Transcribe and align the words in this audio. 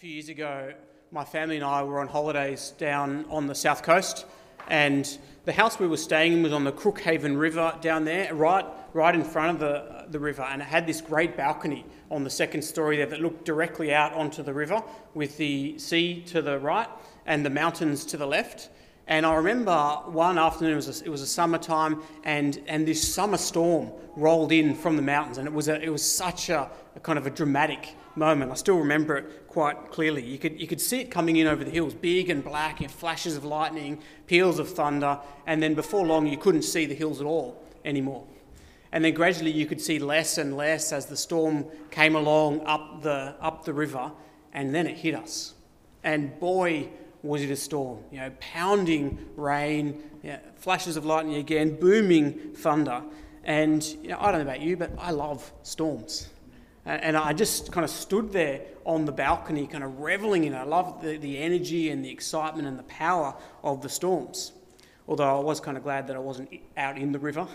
few 0.00 0.12
years 0.12 0.30
ago, 0.30 0.72
my 1.12 1.26
family 1.26 1.56
and 1.56 1.64
I 1.64 1.82
were 1.82 2.00
on 2.00 2.08
holidays 2.08 2.72
down 2.78 3.26
on 3.28 3.46
the 3.46 3.54
south 3.54 3.82
coast, 3.82 4.24
and 4.68 5.18
the 5.44 5.52
house 5.52 5.78
we 5.78 5.86
were 5.86 5.98
staying 5.98 6.32
in 6.32 6.42
was 6.42 6.54
on 6.54 6.64
the 6.64 6.72
Crookhaven 6.72 7.38
River 7.38 7.76
down 7.82 8.06
there, 8.06 8.34
right, 8.34 8.64
right 8.94 9.14
in 9.14 9.22
front 9.22 9.50
of 9.50 9.58
the, 9.60 10.06
the 10.08 10.18
river, 10.18 10.40
and 10.40 10.62
it 10.62 10.64
had 10.64 10.86
this 10.86 11.02
great 11.02 11.36
balcony 11.36 11.84
on 12.10 12.24
the 12.24 12.30
second 12.30 12.62
story 12.62 12.96
there 12.96 13.04
that 13.04 13.20
looked 13.20 13.44
directly 13.44 13.92
out 13.92 14.14
onto 14.14 14.42
the 14.42 14.54
river 14.54 14.82
with 15.12 15.36
the 15.36 15.78
sea 15.78 16.22
to 16.28 16.40
the 16.40 16.58
right 16.60 16.88
and 17.26 17.44
the 17.44 17.50
mountains 17.50 18.06
to 18.06 18.16
the 18.16 18.26
left. 18.26 18.70
And 19.06 19.26
I 19.26 19.34
remember 19.34 19.76
one 20.06 20.38
afternoon, 20.38 20.72
it 20.72 20.76
was 20.76 21.02
a, 21.02 21.04
it 21.04 21.10
was 21.10 21.20
a 21.20 21.26
summertime, 21.26 22.02
and, 22.24 22.58
and 22.68 22.88
this 22.88 23.06
summer 23.06 23.36
storm 23.36 23.92
rolled 24.16 24.50
in 24.50 24.74
from 24.74 24.96
the 24.96 25.02
mountains, 25.02 25.36
and 25.36 25.46
it 25.46 25.52
was, 25.52 25.68
a, 25.68 25.78
it 25.78 25.90
was 25.90 26.02
such 26.02 26.48
a, 26.48 26.70
a 26.96 27.00
kind 27.00 27.18
of 27.18 27.26
a 27.26 27.30
dramatic 27.30 27.94
moment. 28.16 28.50
I 28.50 28.54
still 28.54 28.78
remember 28.78 29.16
it 29.16 29.48
quite 29.48 29.90
clearly. 29.90 30.24
You 30.24 30.38
could, 30.38 30.60
you 30.60 30.66
could 30.66 30.80
see 30.80 31.00
it 31.00 31.10
coming 31.10 31.36
in 31.36 31.46
over 31.46 31.64
the 31.64 31.70
hills, 31.70 31.94
big 31.94 32.30
and 32.30 32.44
black, 32.44 32.80
know, 32.80 32.88
flashes 32.88 33.36
of 33.36 33.44
lightning, 33.44 33.98
peals 34.26 34.58
of 34.58 34.68
thunder, 34.68 35.18
and 35.46 35.62
then 35.62 35.74
before 35.74 36.06
long 36.06 36.26
you 36.26 36.36
couldn't 36.36 36.62
see 36.62 36.86
the 36.86 36.94
hills 36.94 37.20
at 37.20 37.26
all 37.26 37.62
anymore. 37.84 38.24
And 38.92 39.04
then 39.04 39.14
gradually 39.14 39.52
you 39.52 39.66
could 39.66 39.80
see 39.80 39.98
less 39.98 40.38
and 40.38 40.56
less 40.56 40.92
as 40.92 41.06
the 41.06 41.16
storm 41.16 41.64
came 41.90 42.16
along 42.16 42.62
up 42.66 43.02
the, 43.02 43.34
up 43.40 43.64
the 43.64 43.72
river, 43.72 44.10
and 44.52 44.74
then 44.74 44.86
it 44.86 44.96
hit 44.96 45.14
us. 45.14 45.54
And 46.02 46.38
boy, 46.40 46.88
was 47.22 47.42
it 47.42 47.50
a 47.50 47.56
storm. 47.56 47.98
You 48.10 48.20
know, 48.20 48.32
pounding 48.40 49.18
rain, 49.36 50.02
you 50.22 50.30
know, 50.30 50.38
flashes 50.56 50.96
of 50.96 51.04
lightning 51.04 51.36
again, 51.36 51.78
booming 51.78 52.54
thunder. 52.54 53.02
And 53.44 53.84
you 54.02 54.08
know, 54.08 54.18
I 54.20 54.32
don't 54.32 54.44
know 54.44 54.50
about 54.50 54.60
you, 54.60 54.76
but 54.76 54.92
I 54.98 55.10
love 55.10 55.52
storms. 55.62 56.28
And 56.98 57.16
I 57.16 57.32
just 57.32 57.70
kind 57.70 57.84
of 57.84 57.90
stood 57.90 58.32
there 58.32 58.62
on 58.84 59.04
the 59.04 59.12
balcony, 59.12 59.66
kind 59.66 59.84
of 59.84 60.00
reveling 60.00 60.44
in 60.44 60.54
it. 60.54 60.56
I 60.56 60.64
love 60.64 61.02
the, 61.02 61.16
the 61.18 61.38
energy 61.38 61.90
and 61.90 62.04
the 62.04 62.10
excitement 62.10 62.66
and 62.66 62.78
the 62.78 62.84
power 62.84 63.34
of 63.62 63.82
the 63.82 63.88
storms. 63.88 64.52
Although 65.06 65.38
I 65.38 65.42
was 65.42 65.60
kind 65.60 65.76
of 65.76 65.82
glad 65.82 66.06
that 66.08 66.16
I 66.16 66.20
wasn't 66.20 66.50
out 66.76 66.98
in 66.98 67.12
the 67.12 67.18
river 67.18 67.46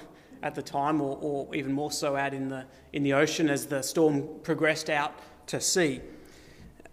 at 0.43 0.55
the 0.55 0.61
time, 0.61 1.01
or, 1.01 1.17
or 1.21 1.55
even 1.55 1.73
more 1.73 1.91
so 1.91 2.15
out 2.15 2.33
in 2.33 2.49
the, 2.49 2.65
in 2.93 3.03
the 3.03 3.13
ocean 3.13 3.49
as 3.49 3.65
the 3.65 3.81
storm 3.81 4.27
progressed 4.43 4.89
out 4.89 5.13
to 5.47 5.59
sea 5.59 6.01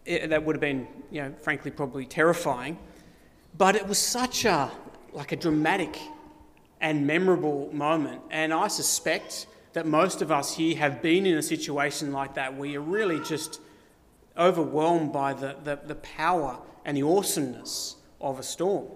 it, 0.05 0.31
that 0.31 0.45
would 0.45 0.57
have 0.57 0.61
been, 0.61 0.87
you 1.11 1.23
know, 1.23 1.33
frankly, 1.41 1.71
probably 1.71 2.07
terrifying. 2.07 2.79
But 3.57 3.77
it 3.77 3.87
was 3.87 3.99
such 3.99 4.45
a 4.45 4.71
like 5.13 5.33
a 5.33 5.37
dramatic 5.37 5.99
and 6.81 7.07
memorable 7.07 7.69
moment, 7.73 8.23
and 8.31 8.53
I 8.53 8.69
suspect 8.69 9.47
that 9.73 9.87
most 9.87 10.23
of 10.23 10.31
us 10.31 10.57
here 10.57 10.77
have 10.77 11.03
been 11.03 11.27
in 11.27 11.37
a 11.37 11.43
situation 11.43 12.13
like 12.13 12.35
that 12.35 12.57
where 12.57 12.69
you're 12.69 12.81
really 12.81 13.21
just 13.21 13.61
overwhelmed 14.37 15.13
by 15.13 15.33
the, 15.33 15.57
the, 15.65 15.79
the 15.85 15.95
power 15.97 16.59
and 16.85 16.97
the 16.97 17.03
awesomeness 17.03 17.97
of 18.21 18.39
a 18.39 18.43
storm. 18.43 18.87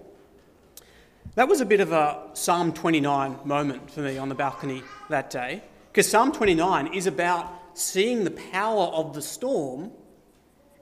That 1.35 1.47
was 1.47 1.61
a 1.61 1.65
bit 1.65 1.79
of 1.79 1.91
a 1.91 2.29
Psalm 2.33 2.73
29 2.73 3.39
moment 3.43 3.91
for 3.91 4.01
me 4.01 4.17
on 4.17 4.29
the 4.29 4.35
balcony 4.35 4.83
that 5.09 5.29
day, 5.29 5.61
because 5.91 6.09
Psalm 6.09 6.31
29 6.31 6.93
is 6.93 7.05
about 7.05 7.53
seeing 7.73 8.23
the 8.23 8.31
power 8.31 8.85
of 8.85 9.13
the 9.13 9.21
storm 9.21 9.91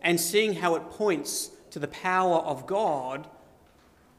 and 0.02 0.20
seeing 0.20 0.54
how 0.54 0.76
it 0.76 0.90
points 0.92 1.52
to 1.72 1.80
the 1.80 1.88
power 1.88 2.38
of 2.38 2.66
God 2.68 3.28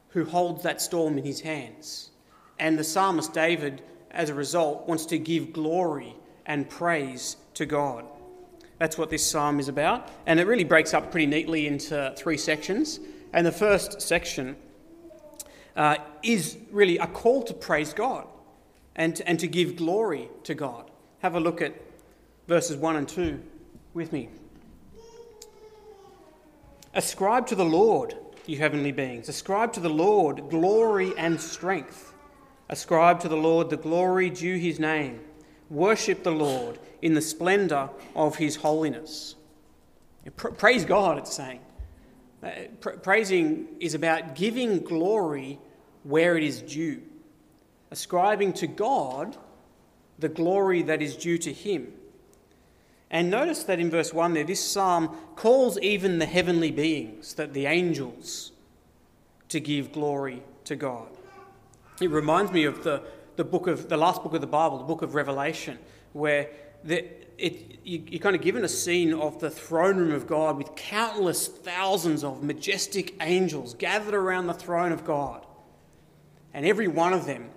who 0.09 0.25
holds 0.25 0.63
that 0.63 0.81
storm 0.81 1.17
in 1.17 1.23
his 1.23 1.41
hands. 1.41 2.11
And 2.59 2.77
the 2.77 2.83
psalmist 2.83 3.33
David, 3.33 3.81
as 4.17 4.29
a 4.29 4.33
result, 4.33 4.87
wants 4.87 5.05
to 5.05 5.17
give 5.17 5.53
glory 5.53 6.13
and 6.45 6.69
praise 6.69 7.37
to 7.53 7.65
God. 7.65 8.03
That's 8.79 8.97
what 8.97 9.09
this 9.09 9.25
psalm 9.25 9.59
is 9.59 9.69
about. 9.69 10.09
And 10.25 10.39
it 10.39 10.47
really 10.47 10.63
breaks 10.63 10.93
up 10.93 11.11
pretty 11.11 11.27
neatly 11.27 11.67
into 11.67 12.13
three 12.17 12.37
sections. 12.37 12.99
And 13.31 13.45
the 13.45 13.51
first 13.51 14.01
section 14.01 14.57
uh, 15.75 15.97
is 16.23 16.57
really 16.71 16.97
a 16.97 17.07
call 17.07 17.43
to 17.43 17.53
praise 17.53 17.93
God 17.93 18.27
and 18.95 19.21
and 19.25 19.39
to 19.39 19.47
give 19.47 19.75
glory 19.75 20.29
to 20.43 20.55
God. 20.55 20.89
Have 21.19 21.35
a 21.35 21.39
look 21.39 21.61
at 21.61 21.73
verses 22.47 22.75
1 22.75 22.95
and 22.95 23.07
2 23.07 23.39
with 23.93 24.11
me. 24.11 24.29
Ascribe 26.93 27.45
to 27.47 27.55
the 27.55 27.65
Lord, 27.65 28.15
you 28.47 28.57
heavenly 28.57 28.91
beings. 28.91 29.29
Ascribe 29.29 29.73
to 29.73 29.79
the 29.79 29.89
Lord 29.89 30.49
glory 30.49 31.13
and 31.17 31.39
strength. 31.39 32.13
Ascribe 32.69 33.19
to 33.21 33.29
the 33.29 33.37
Lord 33.37 33.69
the 33.69 33.77
glory 33.77 34.29
due 34.29 34.57
his 34.57 34.79
name. 34.79 35.21
Worship 35.69 36.23
the 36.23 36.31
Lord 36.31 36.79
in 37.01 37.13
the 37.13 37.21
splendour 37.21 37.89
of 38.15 38.37
his 38.37 38.57
holiness. 38.57 39.35
Praise 40.35 40.83
God, 40.83 41.17
it's 41.17 41.33
saying. 41.33 41.61
Uh, 42.43 42.51
praising 43.01 43.67
is 43.79 43.93
about 43.93 44.35
giving 44.35 44.79
glory 44.79 45.59
where 46.03 46.37
it 46.37 46.43
is 46.43 46.61
due, 46.61 47.01
ascribing 47.89 48.53
to 48.53 48.67
God 48.67 49.37
the 50.19 50.29
glory 50.29 50.83
that 50.83 51.01
is 51.01 51.15
due 51.15 51.37
to 51.39 51.51
him. 51.51 51.93
And 53.09 53.31
notice 53.31 53.63
that 53.63 53.79
in 53.79 53.89
verse 53.89 54.13
1 54.13 54.33
there, 54.33 54.43
this 54.43 54.63
psalm 54.63 55.15
calls 55.35 55.79
even 55.79 56.19
the 56.19 56.25
heavenly 56.25 56.71
beings, 56.71 57.33
that 57.35 57.53
the 57.53 57.65
angels, 57.65 58.51
to 59.49 59.59
give 59.59 59.93
glory 59.93 60.43
to 60.65 60.75
God. 60.75 61.16
It 61.99 62.11
reminds 62.11 62.51
me 62.51 62.65
of 62.65 62.83
the, 62.83 63.01
the 63.35 63.43
book 63.43 63.67
of 63.67 63.89
the 63.89 63.97
last 63.97 64.23
book 64.23 64.33
of 64.33 64.41
the 64.41 64.47
Bible, 64.47 64.77
the 64.77 64.83
book 64.83 65.01
of 65.01 65.15
Revelation, 65.15 65.79
where 66.13 66.49
the, 66.83 67.05
it, 67.37 67.79
you, 67.83 68.03
you're 68.07 68.19
kind 68.19 68.35
of 68.35 68.41
given 68.41 68.63
a 68.63 68.69
scene 68.69 69.13
of 69.13 69.39
the 69.39 69.49
throne 69.49 69.97
room 69.97 70.11
of 70.11 70.27
God 70.27 70.57
with 70.57 70.75
countless 70.75 71.47
thousands 71.47 72.23
of 72.23 72.43
majestic 72.43 73.15
angels 73.21 73.73
gathered 73.73 74.13
around 74.13 74.47
the 74.47 74.53
throne 74.53 74.91
of 74.91 75.05
God. 75.05 75.45
And 76.53 76.65
every 76.65 76.87
one 76.87 77.13
of 77.13 77.25
them 77.25 77.49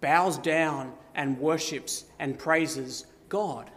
bows 0.00 0.38
down 0.38 0.92
and 1.14 1.38
worships 1.38 2.04
and 2.18 2.38
praises 2.38 3.06
God 3.28 3.70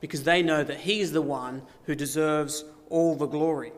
because 0.00 0.24
they 0.24 0.42
know 0.42 0.64
that 0.64 0.80
He 0.80 1.00
is 1.00 1.12
the 1.12 1.22
one 1.22 1.62
who 1.84 1.94
deserves 1.94 2.64
all 2.90 3.14
the 3.14 3.26
glory. 3.26 3.72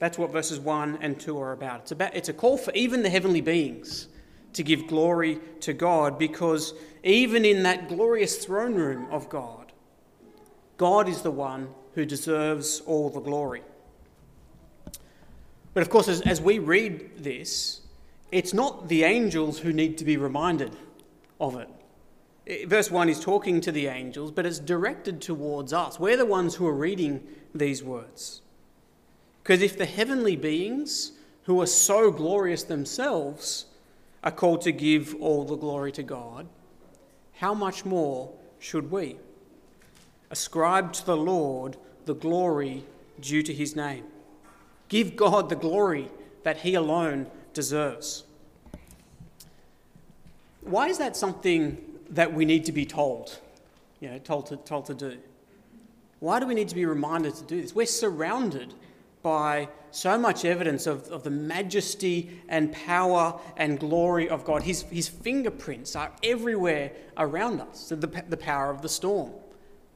That's 0.00 0.18
what 0.18 0.32
verses 0.32 0.58
1 0.58 0.98
and 1.00 1.20
2 1.20 1.38
are 1.38 1.52
about. 1.52 1.82
It's, 1.82 1.92
about. 1.92 2.16
it's 2.16 2.28
a 2.28 2.32
call 2.32 2.58
for 2.58 2.72
even 2.72 3.02
the 3.02 3.08
heavenly 3.08 3.40
beings 3.40 4.08
to 4.54 4.64
give 4.64 4.88
glory 4.88 5.38
to 5.60 5.72
God 5.72 6.18
because 6.18 6.74
even 7.04 7.44
in 7.44 7.62
that 7.62 7.88
glorious 7.88 8.44
throne 8.44 8.74
room 8.74 9.06
of 9.12 9.28
God, 9.28 9.72
God 10.76 11.08
is 11.08 11.22
the 11.22 11.30
one 11.30 11.68
who 11.94 12.04
deserves 12.04 12.80
all 12.80 13.10
the 13.10 13.20
glory. 13.20 13.62
But 15.72 15.82
of 15.82 15.90
course, 15.90 16.08
as, 16.08 16.20
as 16.22 16.40
we 16.40 16.58
read 16.58 17.18
this, 17.18 17.82
it's 18.32 18.52
not 18.52 18.88
the 18.88 19.04
angels 19.04 19.60
who 19.60 19.72
need 19.72 19.98
to 19.98 20.04
be 20.04 20.16
reminded 20.16 20.74
of 21.38 21.54
it 21.54 21.68
verse 22.66 22.90
1 22.90 23.08
is 23.08 23.20
talking 23.20 23.60
to 23.60 23.72
the 23.72 23.86
angels, 23.86 24.30
but 24.30 24.46
it's 24.46 24.58
directed 24.58 25.20
towards 25.20 25.72
us. 25.72 26.00
We're 26.00 26.16
the 26.16 26.26
ones 26.26 26.54
who 26.54 26.66
are 26.66 26.74
reading 26.74 27.22
these 27.54 27.82
words. 27.82 28.42
Because 29.50 29.64
if 29.64 29.76
the 29.76 29.84
heavenly 29.84 30.36
beings, 30.36 31.10
who 31.42 31.60
are 31.60 31.66
so 31.66 32.12
glorious 32.12 32.62
themselves, 32.62 33.66
are 34.22 34.30
called 34.30 34.60
to 34.60 34.70
give 34.70 35.16
all 35.16 35.42
the 35.42 35.56
glory 35.56 35.90
to 35.90 36.04
God, 36.04 36.46
how 37.32 37.52
much 37.52 37.84
more 37.84 38.32
should 38.60 38.92
we? 38.92 39.16
Ascribe 40.30 40.92
to 40.92 41.04
the 41.04 41.16
Lord 41.16 41.76
the 42.04 42.14
glory 42.14 42.84
due 43.20 43.42
to 43.42 43.52
his 43.52 43.74
name. 43.74 44.04
Give 44.88 45.16
God 45.16 45.48
the 45.48 45.56
glory 45.56 46.12
that 46.44 46.58
he 46.58 46.76
alone 46.76 47.26
deserves. 47.52 48.22
Why 50.60 50.86
is 50.86 50.98
that 50.98 51.16
something 51.16 51.76
that 52.08 52.32
we 52.32 52.44
need 52.44 52.66
to 52.66 52.72
be 52.72 52.86
told, 52.86 53.40
you 53.98 54.10
know, 54.10 54.18
told 54.18 54.46
to, 54.46 54.58
told 54.58 54.86
to 54.86 54.94
do. 54.94 55.18
Why 56.20 56.38
do 56.38 56.46
we 56.46 56.54
need 56.54 56.68
to 56.68 56.76
be 56.76 56.86
reminded 56.86 57.34
to 57.34 57.42
do 57.42 57.60
this? 57.60 57.74
We're 57.74 57.86
surrounded 57.86 58.74
by 59.22 59.68
so 59.90 60.16
much 60.18 60.44
evidence 60.44 60.86
of, 60.86 61.08
of 61.08 61.24
the 61.24 61.30
majesty 61.30 62.40
and 62.48 62.72
power 62.72 63.38
and 63.56 63.78
glory 63.78 64.28
of 64.28 64.44
God. 64.44 64.62
His, 64.62 64.82
his 64.82 65.08
fingerprints 65.08 65.96
are 65.96 66.12
everywhere 66.22 66.92
around 67.16 67.60
us. 67.60 67.86
So 67.88 67.96
the, 67.96 68.24
the 68.28 68.36
power 68.36 68.70
of 68.70 68.82
the 68.82 68.88
storm, 68.88 69.32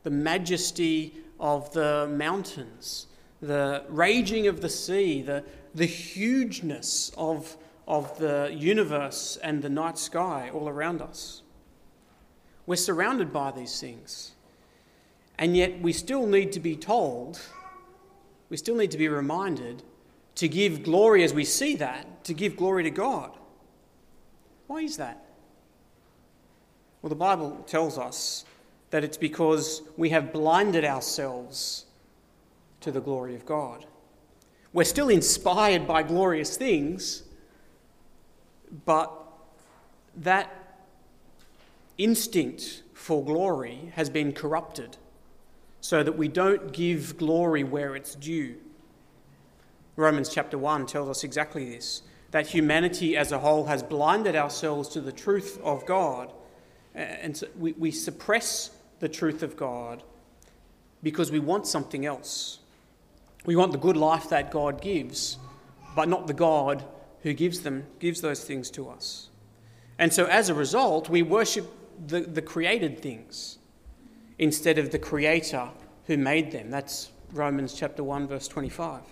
the 0.02 0.10
majesty 0.10 1.14
of 1.40 1.72
the 1.72 2.08
mountains, 2.10 3.06
the 3.40 3.84
raging 3.88 4.46
of 4.46 4.60
the 4.60 4.68
sea, 4.68 5.22
the, 5.22 5.44
the 5.74 5.86
hugeness 5.86 7.12
of, 7.16 7.56
of 7.86 8.18
the 8.18 8.54
universe 8.56 9.38
and 9.42 9.62
the 9.62 9.68
night 9.68 9.98
sky 9.98 10.50
all 10.52 10.68
around 10.68 11.02
us. 11.02 11.42
We're 12.66 12.76
surrounded 12.76 13.32
by 13.32 13.50
these 13.50 13.80
things. 13.80 14.32
And 15.38 15.56
yet 15.56 15.80
we 15.80 15.92
still 15.92 16.26
need 16.26 16.52
to 16.52 16.60
be 16.60 16.76
told, 16.76 17.40
we 18.54 18.58
still 18.58 18.76
need 18.76 18.92
to 18.92 18.98
be 18.98 19.08
reminded 19.08 19.82
to 20.36 20.46
give 20.46 20.84
glory 20.84 21.24
as 21.24 21.34
we 21.34 21.44
see 21.44 21.74
that, 21.74 22.22
to 22.22 22.32
give 22.32 22.56
glory 22.56 22.84
to 22.84 22.90
God. 22.90 23.32
Why 24.68 24.82
is 24.82 24.96
that? 24.98 25.24
Well, 27.02 27.08
the 27.08 27.16
Bible 27.16 27.64
tells 27.66 27.98
us 27.98 28.44
that 28.90 29.02
it's 29.02 29.16
because 29.16 29.82
we 29.96 30.10
have 30.10 30.32
blinded 30.32 30.84
ourselves 30.84 31.86
to 32.82 32.92
the 32.92 33.00
glory 33.00 33.34
of 33.34 33.44
God. 33.44 33.86
We're 34.72 34.84
still 34.84 35.08
inspired 35.08 35.88
by 35.88 36.04
glorious 36.04 36.56
things, 36.56 37.24
but 38.84 39.10
that 40.14 40.78
instinct 41.98 42.84
for 42.92 43.24
glory 43.24 43.90
has 43.96 44.08
been 44.08 44.32
corrupted 44.32 44.96
so 45.84 46.02
that 46.02 46.16
we 46.16 46.28
don't 46.28 46.72
give 46.72 47.18
glory 47.18 47.62
where 47.62 47.94
it's 47.94 48.14
due. 48.14 48.54
Romans 49.96 50.30
chapter 50.30 50.56
1 50.56 50.86
tells 50.86 51.10
us 51.10 51.24
exactly 51.24 51.68
this 51.68 52.00
that 52.30 52.46
humanity 52.46 53.18
as 53.18 53.32
a 53.32 53.38
whole 53.38 53.66
has 53.66 53.82
blinded 53.82 54.34
ourselves 54.34 54.88
to 54.88 55.02
the 55.02 55.12
truth 55.12 55.60
of 55.62 55.84
God. 55.84 56.32
And 56.94 57.36
so 57.36 57.48
we, 57.58 57.72
we 57.72 57.90
suppress 57.90 58.70
the 59.00 59.10
truth 59.10 59.42
of 59.42 59.58
God 59.58 60.02
because 61.02 61.30
we 61.30 61.38
want 61.38 61.66
something 61.66 62.06
else. 62.06 62.60
We 63.44 63.54
want 63.54 63.72
the 63.72 63.78
good 63.78 63.98
life 63.98 64.30
that 64.30 64.50
God 64.50 64.80
gives, 64.80 65.36
but 65.94 66.08
not 66.08 66.26
the 66.26 66.32
God 66.32 66.82
who 67.20 67.34
gives 67.34 67.60
them, 67.60 67.84
gives 67.98 68.22
those 68.22 68.42
things 68.42 68.70
to 68.70 68.88
us. 68.88 69.28
And 69.98 70.10
so 70.10 70.24
as 70.24 70.48
a 70.48 70.54
result, 70.54 71.10
we 71.10 71.20
worship 71.20 71.70
the, 72.06 72.22
the 72.22 72.40
created 72.40 73.00
things 73.00 73.58
instead 74.38 74.78
of 74.78 74.90
the 74.90 74.98
Creator 74.98 75.68
who 76.06 76.16
made 76.16 76.50
them. 76.50 76.70
That's 76.70 77.10
Romans 77.32 77.74
chapter 77.74 78.02
1, 78.02 78.28
verse 78.28 78.48
25. 78.48 79.02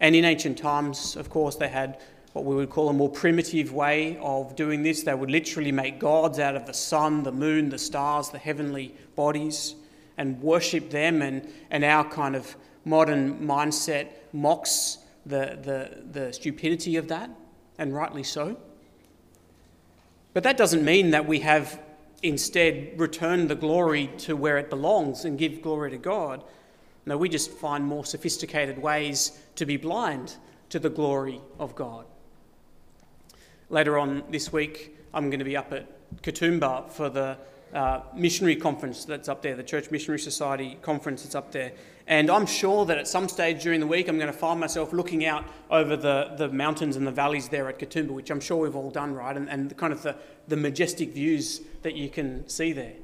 And 0.00 0.14
in 0.14 0.24
ancient 0.24 0.58
times, 0.58 1.16
of 1.16 1.30
course, 1.30 1.56
they 1.56 1.68
had 1.68 2.00
what 2.32 2.44
we 2.44 2.54
would 2.54 2.68
call 2.68 2.90
a 2.90 2.92
more 2.92 3.08
primitive 3.08 3.72
way 3.72 4.18
of 4.20 4.54
doing 4.56 4.82
this. 4.82 5.02
They 5.02 5.14
would 5.14 5.30
literally 5.30 5.72
make 5.72 5.98
gods 5.98 6.38
out 6.38 6.54
of 6.54 6.66
the 6.66 6.74
sun, 6.74 7.22
the 7.22 7.32
moon, 7.32 7.70
the 7.70 7.78
stars, 7.78 8.28
the 8.28 8.38
heavenly 8.38 8.94
bodies, 9.14 9.74
and 10.18 10.40
worship 10.42 10.90
them. 10.90 11.22
And, 11.22 11.50
and 11.70 11.82
our 11.82 12.04
kind 12.04 12.36
of 12.36 12.54
modern 12.84 13.40
mindset 13.46 14.08
mocks 14.32 14.98
the, 15.24 15.58
the, 15.62 16.02
the 16.20 16.32
stupidity 16.32 16.96
of 16.96 17.08
that, 17.08 17.30
and 17.78 17.94
rightly 17.94 18.22
so. 18.22 18.56
But 20.34 20.42
that 20.44 20.56
doesn't 20.56 20.84
mean 20.84 21.10
that 21.10 21.26
we 21.26 21.40
have 21.40 21.80
instead 22.28 22.98
return 22.98 23.48
the 23.48 23.54
glory 23.54 24.10
to 24.18 24.36
where 24.36 24.58
it 24.58 24.70
belongs 24.70 25.24
and 25.24 25.38
give 25.38 25.62
glory 25.62 25.90
to 25.90 25.98
God. 25.98 26.42
No, 27.04 27.16
we 27.16 27.28
just 27.28 27.50
find 27.50 27.84
more 27.84 28.04
sophisticated 28.04 28.78
ways 28.78 29.38
to 29.54 29.66
be 29.66 29.76
blind 29.76 30.34
to 30.70 30.78
the 30.78 30.90
glory 30.90 31.40
of 31.58 31.74
God. 31.74 32.04
Later 33.70 33.98
on 33.98 34.24
this 34.30 34.52
week, 34.52 34.96
I'm 35.14 35.30
going 35.30 35.38
to 35.38 35.44
be 35.44 35.56
up 35.56 35.72
at 35.72 35.86
Katoomba 36.22 36.90
for 36.90 37.08
the 37.08 37.38
uh, 37.74 38.00
missionary 38.14 38.56
conference 38.56 39.04
that's 39.04 39.28
up 39.28 39.42
there, 39.42 39.56
the 39.56 39.62
Church 39.62 39.90
Missionary 39.90 40.18
Society 40.18 40.78
conference 40.82 41.22
that's 41.22 41.34
up 41.34 41.52
there. 41.52 41.72
And 42.06 42.30
I'm 42.30 42.46
sure 42.46 42.86
that 42.86 42.98
at 42.98 43.08
some 43.08 43.28
stage 43.28 43.62
during 43.62 43.80
the 43.80 43.86
week, 43.86 44.08
I'm 44.08 44.16
going 44.16 44.32
to 44.32 44.38
find 44.38 44.60
myself 44.60 44.92
looking 44.92 45.26
out 45.26 45.44
over 45.70 45.96
the, 45.96 46.34
the 46.36 46.48
mountains 46.48 46.96
and 46.96 47.06
the 47.06 47.10
valleys 47.10 47.48
there 47.48 47.68
at 47.68 47.78
Katoomba, 47.78 48.10
which 48.10 48.30
I'm 48.30 48.40
sure 48.40 48.58
we've 48.58 48.76
all 48.76 48.90
done, 48.90 49.12
right? 49.14 49.36
And, 49.36 49.48
and 49.50 49.76
kind 49.76 49.92
of 49.92 50.02
the, 50.02 50.16
the 50.46 50.56
majestic 50.56 51.12
views 51.12 51.62
that 51.82 51.96
you 51.96 52.08
can 52.08 52.48
see 52.48 52.72
there. 52.72 52.94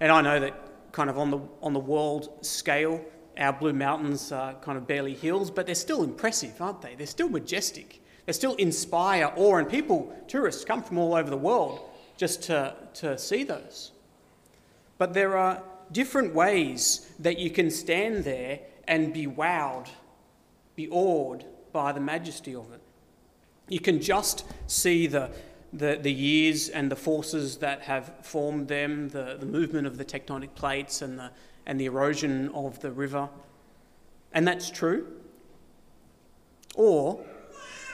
And 0.00 0.12
I 0.12 0.20
know 0.20 0.38
that 0.40 0.92
kind 0.92 1.08
of 1.08 1.18
on 1.18 1.30
the, 1.30 1.40
on 1.62 1.72
the 1.72 1.80
world 1.80 2.44
scale, 2.44 3.02
our 3.38 3.52
Blue 3.52 3.72
Mountains 3.72 4.30
are 4.32 4.54
kind 4.54 4.76
of 4.76 4.86
barely 4.86 5.14
hills, 5.14 5.50
but 5.50 5.64
they're 5.64 5.74
still 5.74 6.02
impressive, 6.02 6.60
aren't 6.60 6.82
they? 6.82 6.94
They're 6.94 7.06
still 7.06 7.28
majestic. 7.28 8.02
They 8.26 8.32
still 8.32 8.54
inspire 8.56 9.32
awe, 9.36 9.56
and 9.56 9.68
people, 9.68 10.14
tourists, 10.26 10.64
come 10.64 10.82
from 10.82 10.98
all 10.98 11.14
over 11.14 11.30
the 11.30 11.36
world 11.36 11.88
just 12.18 12.42
to, 12.44 12.74
to 12.98 13.16
see 13.16 13.44
those. 13.44 13.92
But 14.98 15.14
there 15.14 15.36
are 15.36 15.62
different 15.92 16.34
ways 16.34 17.10
that 17.20 17.38
you 17.38 17.50
can 17.50 17.70
stand 17.70 18.24
there 18.24 18.60
and 18.86 19.12
be 19.12 19.26
wowed, 19.26 19.88
be 20.74 20.88
awed 20.88 21.44
by 21.72 21.92
the 21.92 22.00
majesty 22.00 22.54
of 22.54 22.72
it. 22.72 22.80
You 23.68 23.80
can 23.80 24.00
just 24.00 24.44
see 24.66 25.06
the, 25.06 25.30
the, 25.72 25.98
the 26.00 26.12
years 26.12 26.68
and 26.68 26.90
the 26.90 26.96
forces 26.96 27.58
that 27.58 27.82
have 27.82 28.12
formed 28.22 28.68
them, 28.68 29.10
the, 29.10 29.36
the 29.38 29.46
movement 29.46 29.86
of 29.86 29.98
the 29.98 30.04
tectonic 30.04 30.54
plates 30.54 31.02
and 31.02 31.18
the, 31.18 31.30
and 31.66 31.78
the 31.78 31.86
erosion 31.86 32.48
of 32.50 32.80
the 32.80 32.90
river. 32.90 33.28
And 34.32 34.48
that's 34.48 34.70
true. 34.70 35.06
Or 36.74 37.24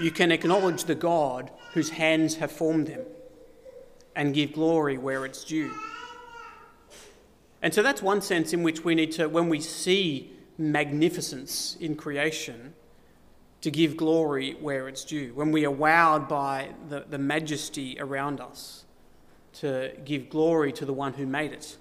you 0.01 0.11
can 0.11 0.33
acknowledge 0.33 0.85
the 0.85 0.95
God 0.95 1.51
whose 1.73 1.91
hands 1.91 2.37
have 2.37 2.53
formed 2.53 2.87
them 2.87 3.05
and 4.17 4.35
give 4.35 4.53
glory 4.53 4.99
where 4.99 5.25
it's 5.25 5.45
due. 5.45 5.73
And 7.63 7.73
so 7.73 7.83
that's 7.83 8.03
one 8.03 8.21
sense 8.21 8.53
in 8.53 8.63
which 8.63 8.85
we 8.85 8.95
need 8.95 9.13
to, 9.13 9.29
when 9.29 9.49
we 9.49 9.61
see 9.61 10.31
magnificence 10.59 11.77
in 11.81 11.97
creation, 11.97 12.75
to 13.63 13.71
give 13.71 13.97
glory 13.97 14.53
where 14.61 14.89
it's 14.89 15.05
due. 15.05 15.33
When 15.35 15.51
we 15.51 15.65
are 15.65 15.73
wowed 15.73 16.29
by 16.29 16.69
the, 16.91 17.07
the 17.09 17.17
majesty 17.17 17.97
around 17.99 18.41
us, 18.41 18.85
to 19.55 19.93
give 20.05 20.29
glory 20.29 20.73
to 20.73 20.85
the 20.85 20.93
one 20.93 21.15
who 21.15 21.27
made 21.27 21.53
it. 21.53 21.77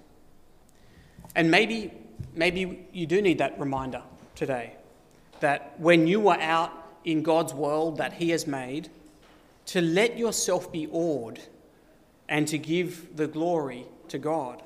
And 1.34 1.50
maybe, 1.50 1.92
maybe 2.34 2.86
you 2.92 3.06
do 3.06 3.20
need 3.20 3.38
that 3.38 3.58
reminder 3.60 4.02
today 4.34 4.74
that 5.40 5.78
when 5.78 6.06
you 6.06 6.28
are 6.28 6.40
out 6.40 6.72
in 7.04 7.22
God's 7.22 7.52
world 7.52 7.98
that 7.98 8.14
He 8.14 8.30
has 8.30 8.46
made, 8.46 8.88
to 9.66 9.80
let 9.80 10.16
yourself 10.16 10.72
be 10.72 10.88
awed 10.90 11.40
and 12.28 12.48
to 12.48 12.58
give 12.58 13.16
the 13.16 13.26
glory 13.26 13.86
to 14.08 14.18
God. 14.18 14.62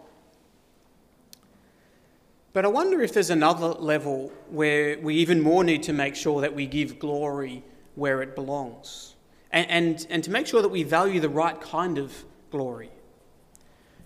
But 2.52 2.64
I 2.64 2.68
wonder 2.68 3.02
if 3.02 3.12
there's 3.12 3.30
another 3.30 3.68
level 3.68 4.32
where 4.50 4.98
we 4.98 5.16
even 5.16 5.40
more 5.40 5.62
need 5.62 5.82
to 5.84 5.92
make 5.92 6.16
sure 6.16 6.40
that 6.40 6.54
we 6.54 6.66
give 6.66 6.98
glory 6.98 7.62
where 7.94 8.22
it 8.22 8.34
belongs 8.34 9.14
and, 9.50 9.70
and, 9.70 10.06
and 10.10 10.24
to 10.24 10.30
make 10.30 10.46
sure 10.46 10.62
that 10.62 10.68
we 10.68 10.82
value 10.82 11.20
the 11.20 11.28
right 11.28 11.60
kind 11.60 11.98
of 11.98 12.24
glory. 12.50 12.90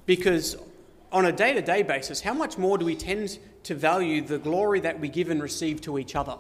Because 0.07 0.57
on 1.11 1.27
a 1.27 1.33
day 1.33 1.53
to 1.53 1.63
day 1.63 1.83
basis, 1.83 2.21
how 2.21 2.35
much 2.35 2.59
more 2.59 2.79
do 2.79 2.85
we 2.85 2.97
tend 2.97 3.39
to 3.65 3.75
value 3.75 4.23
the 4.23 4.39
glory 4.39 4.81
that 4.81 4.99
we 4.99 5.09
give 5.09 5.31
and 5.31 5.43
receive 5.43 5.81
to 5.83 5.99
each 5.99 6.17
other? 6.17 6.37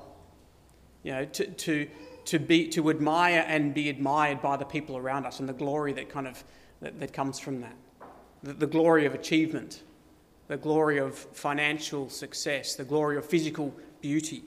You 1.02 1.12
know, 1.12 1.24
to, 1.24 1.46
to, 1.46 1.88
to, 2.26 2.38
be, 2.38 2.68
to 2.68 2.90
admire 2.90 3.44
and 3.46 3.74
be 3.74 3.88
admired 3.88 4.40
by 4.40 4.56
the 4.56 4.64
people 4.64 4.96
around 4.96 5.26
us 5.26 5.40
and 5.40 5.48
the 5.48 5.52
glory 5.52 5.92
that 5.94 6.08
kind 6.08 6.28
of 6.28 6.42
that, 6.82 7.00
that 7.00 7.12
comes 7.12 7.38
from 7.38 7.62
that. 7.62 7.76
The, 8.42 8.52
the 8.52 8.66
glory 8.66 9.06
of 9.06 9.14
achievement, 9.14 9.82
the 10.48 10.56
glory 10.56 10.98
of 10.98 11.14
financial 11.14 12.10
success, 12.10 12.74
the 12.74 12.84
glory 12.84 13.16
of 13.16 13.24
physical 13.24 13.74
beauty. 14.00 14.44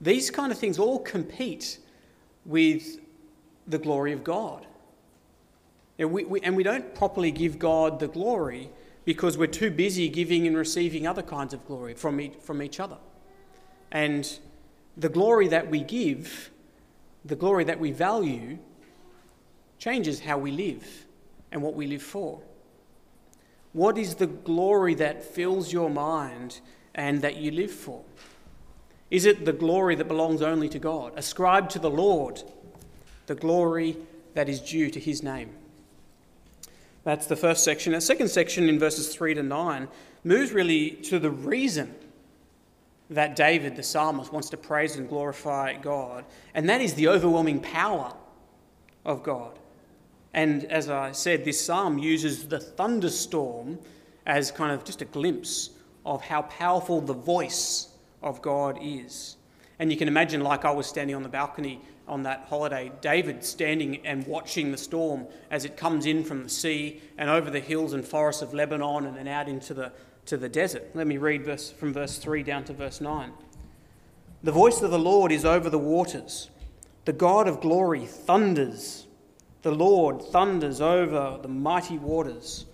These 0.00 0.30
kind 0.30 0.52
of 0.52 0.58
things 0.58 0.78
all 0.78 0.98
compete 0.98 1.78
with 2.44 3.00
the 3.66 3.78
glory 3.78 4.12
of 4.12 4.22
God. 4.22 4.66
And 5.98 6.12
we, 6.12 6.24
we, 6.24 6.40
and 6.40 6.56
we 6.56 6.62
don't 6.62 6.94
properly 6.94 7.30
give 7.30 7.58
God 7.58 7.98
the 7.98 8.08
glory 8.08 8.68
because 9.04 9.38
we're 9.38 9.46
too 9.46 9.70
busy 9.70 10.08
giving 10.08 10.46
and 10.46 10.56
receiving 10.56 11.06
other 11.06 11.22
kinds 11.22 11.54
of 11.54 11.66
glory 11.66 11.94
from, 11.94 12.30
from 12.40 12.62
each 12.62 12.80
other. 12.80 12.98
And 13.92 14.38
the 14.96 15.08
glory 15.08 15.48
that 15.48 15.70
we 15.70 15.80
give, 15.80 16.50
the 17.24 17.36
glory 17.36 17.64
that 17.64 17.78
we 17.78 17.92
value, 17.92 18.58
changes 19.84 20.18
how 20.18 20.38
we 20.38 20.50
live 20.50 21.04
and 21.52 21.60
what 21.60 21.74
we 21.74 21.86
live 21.86 22.00
for. 22.00 22.40
What 23.74 23.98
is 23.98 24.14
the 24.14 24.26
glory 24.26 24.94
that 24.94 25.22
fills 25.22 25.74
your 25.74 25.90
mind 25.90 26.60
and 26.94 27.20
that 27.20 27.36
you 27.36 27.50
live 27.50 27.70
for? 27.70 28.02
Is 29.10 29.26
it 29.26 29.44
the 29.44 29.52
glory 29.52 29.94
that 29.96 30.08
belongs 30.08 30.40
only 30.40 30.70
to 30.70 30.78
God, 30.78 31.12
ascribed 31.16 31.70
to 31.72 31.78
the 31.78 31.90
Lord, 31.90 32.42
the 33.26 33.34
glory 33.34 33.98
that 34.32 34.48
is 34.48 34.58
due 34.60 34.88
to 34.88 34.98
his 34.98 35.22
name? 35.22 35.50
That's 37.02 37.26
the 37.26 37.36
first 37.36 37.62
section. 37.62 37.92
The 37.92 38.00
second 38.00 38.28
section 38.28 38.70
in 38.70 38.78
verses 38.78 39.14
3 39.14 39.34
to 39.34 39.42
9 39.42 39.88
moves 40.24 40.52
really 40.52 40.92
to 40.92 41.18
the 41.18 41.30
reason 41.30 41.94
that 43.10 43.36
David, 43.36 43.76
the 43.76 43.82
psalmist, 43.82 44.32
wants 44.32 44.48
to 44.48 44.56
praise 44.56 44.96
and 44.96 45.10
glorify 45.10 45.74
God, 45.74 46.24
and 46.54 46.70
that 46.70 46.80
is 46.80 46.94
the 46.94 47.08
overwhelming 47.08 47.60
power 47.60 48.14
of 49.04 49.22
God. 49.22 49.58
And 50.34 50.64
as 50.64 50.90
I 50.90 51.12
said, 51.12 51.44
this 51.44 51.64
psalm 51.64 51.98
uses 51.98 52.48
the 52.48 52.58
thunderstorm 52.58 53.78
as 54.26 54.50
kind 54.50 54.72
of 54.72 54.84
just 54.84 55.00
a 55.00 55.04
glimpse 55.04 55.70
of 56.04 56.22
how 56.22 56.42
powerful 56.42 57.00
the 57.00 57.14
voice 57.14 57.88
of 58.20 58.42
God 58.42 58.78
is. 58.82 59.36
And 59.78 59.90
you 59.90 59.96
can 59.96 60.08
imagine, 60.08 60.42
like 60.42 60.64
I 60.64 60.72
was 60.72 60.86
standing 60.86 61.14
on 61.14 61.22
the 61.22 61.28
balcony 61.28 61.80
on 62.06 62.24
that 62.24 62.46
holiday, 62.48 62.90
David 63.00 63.44
standing 63.44 64.04
and 64.04 64.26
watching 64.26 64.70
the 64.70 64.76
storm 64.76 65.26
as 65.50 65.64
it 65.64 65.76
comes 65.76 66.04
in 66.04 66.24
from 66.24 66.42
the 66.42 66.48
sea 66.48 67.00
and 67.16 67.30
over 67.30 67.48
the 67.48 67.60
hills 67.60 67.92
and 67.92 68.04
forests 68.04 68.42
of 68.42 68.52
Lebanon 68.52 69.06
and 69.06 69.16
then 69.16 69.28
out 69.28 69.48
into 69.48 69.72
the, 69.72 69.92
to 70.26 70.36
the 70.36 70.48
desert. 70.48 70.90
Let 70.94 71.06
me 71.06 71.16
read 71.16 71.44
verse, 71.44 71.70
from 71.70 71.92
verse 71.92 72.18
3 72.18 72.42
down 72.42 72.64
to 72.64 72.72
verse 72.72 73.00
9. 73.00 73.32
The 74.42 74.52
voice 74.52 74.82
of 74.82 74.90
the 74.90 74.98
Lord 74.98 75.32
is 75.32 75.44
over 75.44 75.70
the 75.70 75.78
waters, 75.78 76.50
the 77.04 77.12
God 77.12 77.48
of 77.48 77.60
glory 77.60 78.04
thunders. 78.04 79.06
The 79.64 79.72
Lord 79.72 80.20
thunders 80.20 80.82
over 80.82 81.38
the 81.40 81.48
mighty 81.48 81.96
waters. 81.96 82.66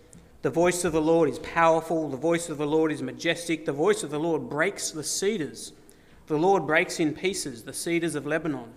The 0.42 0.50
voice 0.50 0.84
of 0.84 0.92
the 0.92 1.00
Lord 1.00 1.28
is 1.28 1.38
powerful, 1.38 2.08
the 2.08 2.16
voice 2.16 2.48
of 2.48 2.58
the 2.58 2.66
Lord 2.66 2.90
is 2.90 3.00
majestic, 3.00 3.64
the 3.64 3.70
voice 3.70 4.02
of 4.02 4.10
the 4.10 4.18
Lord 4.18 4.50
breaks 4.50 4.90
the 4.90 5.04
cedars. 5.04 5.72
The 6.26 6.36
Lord 6.36 6.66
breaks 6.66 6.98
in 6.98 7.14
pieces 7.14 7.62
the 7.62 7.72
cedars 7.72 8.16
of 8.16 8.26
Lebanon. 8.26 8.72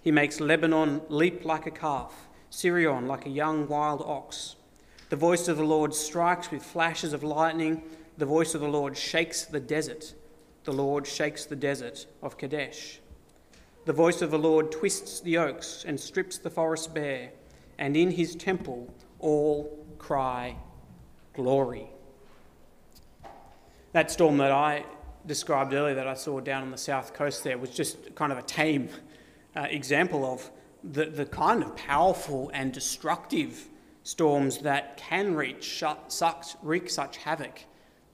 He 0.00 0.12
makes 0.12 0.38
Lebanon 0.38 1.00
leap 1.08 1.44
like 1.44 1.66
a 1.66 1.72
calf, 1.72 2.28
Sirion 2.48 3.08
like 3.08 3.26
a 3.26 3.30
young 3.30 3.66
wild 3.66 4.02
ox. 4.02 4.54
The 5.08 5.16
voice 5.16 5.48
of 5.48 5.56
the 5.56 5.64
Lord 5.64 5.94
strikes 5.94 6.52
with 6.52 6.62
flashes 6.62 7.12
of 7.12 7.24
lightning. 7.24 7.82
The 8.18 8.24
voice 8.24 8.54
of 8.54 8.60
the 8.60 8.68
Lord 8.68 8.96
shakes 8.96 9.46
the 9.46 9.58
desert. 9.58 10.14
The 10.62 10.72
Lord 10.72 11.08
shakes 11.08 11.44
the 11.44 11.56
desert 11.56 12.06
of 12.22 12.38
Kadesh. 12.38 13.00
The 13.84 13.92
voice 13.92 14.22
of 14.22 14.30
the 14.30 14.38
Lord 14.38 14.70
twists 14.70 15.20
the 15.20 15.38
oaks 15.38 15.84
and 15.86 15.98
strips 15.98 16.38
the 16.38 16.50
forest 16.50 16.94
bare, 16.94 17.30
and 17.78 17.96
in 17.96 18.12
his 18.12 18.36
temple 18.36 18.94
all 19.18 19.84
cry 19.98 20.56
glory. 21.34 21.90
That 23.90 24.08
storm 24.10 24.38
that 24.38 24.52
I 24.52 24.84
described 25.26 25.74
earlier 25.74 25.96
that 25.96 26.06
I 26.06 26.14
saw 26.14 26.38
down 26.38 26.62
on 26.62 26.70
the 26.70 26.78
south 26.78 27.12
coast 27.12 27.42
there 27.42 27.58
was 27.58 27.70
just 27.70 28.14
kind 28.14 28.30
of 28.30 28.38
a 28.38 28.42
tame 28.42 28.88
uh, 29.56 29.62
example 29.62 30.24
of 30.24 30.48
the, 30.84 31.06
the 31.06 31.26
kind 31.26 31.64
of 31.64 31.74
powerful 31.74 32.50
and 32.54 32.72
destructive 32.72 33.68
storms 34.04 34.58
that 34.58 34.96
can 34.96 35.34
reach 35.34 35.82
wreak 36.62 36.88
such 36.88 37.16
havoc 37.16 37.64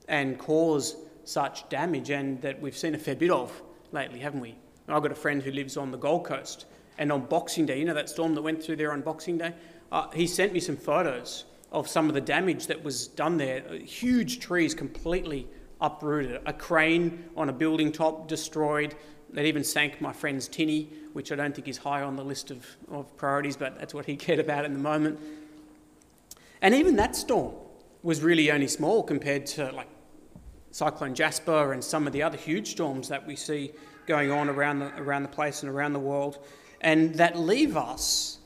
and 0.08 0.38
cause 0.38 0.96
such 1.24 1.68
damage, 1.68 2.08
and 2.08 2.40
that 2.40 2.58
we've 2.58 2.76
seen 2.76 2.94
a 2.94 2.98
fair 2.98 3.14
bit 3.14 3.30
of 3.30 3.62
lately, 3.92 4.20
haven't 4.20 4.40
we? 4.40 4.56
I've 4.88 5.02
got 5.02 5.12
a 5.12 5.16
friend 5.16 5.42
who 5.42 5.50
lives 5.50 5.76
on 5.76 5.90
the 5.90 5.98
Gold 5.98 6.24
Coast, 6.24 6.66
and 6.98 7.12
on 7.12 7.26
Boxing 7.26 7.66
Day, 7.66 7.78
you 7.78 7.84
know 7.84 7.94
that 7.94 8.08
storm 8.08 8.34
that 8.34 8.42
went 8.42 8.62
through 8.62 8.76
there 8.76 8.92
on 8.92 9.02
Boxing 9.02 9.38
Day? 9.38 9.52
Uh, 9.92 10.10
he 10.10 10.26
sent 10.26 10.52
me 10.52 10.60
some 10.60 10.76
photos 10.76 11.44
of 11.70 11.86
some 11.86 12.08
of 12.08 12.14
the 12.14 12.20
damage 12.20 12.66
that 12.66 12.82
was 12.82 13.08
done 13.08 13.36
there. 13.36 13.62
Huge 13.78 14.40
trees 14.40 14.74
completely 14.74 15.46
uprooted, 15.80 16.40
a 16.46 16.52
crane 16.52 17.24
on 17.36 17.48
a 17.48 17.52
building 17.52 17.92
top 17.92 18.28
destroyed. 18.28 18.94
That 19.30 19.44
even 19.44 19.62
sank 19.62 20.00
my 20.00 20.12
friend's 20.12 20.48
tinny, 20.48 20.88
which 21.12 21.30
I 21.30 21.36
don't 21.36 21.54
think 21.54 21.68
is 21.68 21.76
high 21.76 22.00
on 22.00 22.16
the 22.16 22.24
list 22.24 22.50
of, 22.50 22.64
of 22.90 23.14
priorities, 23.18 23.58
but 23.58 23.78
that's 23.78 23.92
what 23.92 24.06
he 24.06 24.16
cared 24.26 24.38
about 24.38 24.64
in 24.64 24.72
the 24.72 24.78
moment. 24.78 25.20
And 26.62 26.74
even 26.74 26.96
that 26.96 27.14
storm 27.14 27.54
was 28.02 28.22
really 28.22 28.50
only 28.50 28.68
small 28.68 29.02
compared 29.02 29.44
to 29.44 29.70
like 29.72 29.88
Cyclone 30.70 31.14
Jasper 31.14 31.72
and 31.72 31.84
some 31.84 32.06
of 32.06 32.12
the 32.12 32.22
other 32.22 32.38
huge 32.38 32.70
storms 32.70 33.08
that 33.08 33.26
we 33.26 33.36
see 33.36 33.72
going 34.08 34.32
on 34.32 34.48
around 34.48 34.80
the, 34.80 34.92
around 34.96 35.22
the 35.22 35.28
place 35.28 35.62
and 35.62 35.70
around 35.70 35.92
the 35.92 36.00
world, 36.00 36.38
and 36.80 37.14
that 37.14 37.38
leave 37.38 37.76
us, 37.76 38.38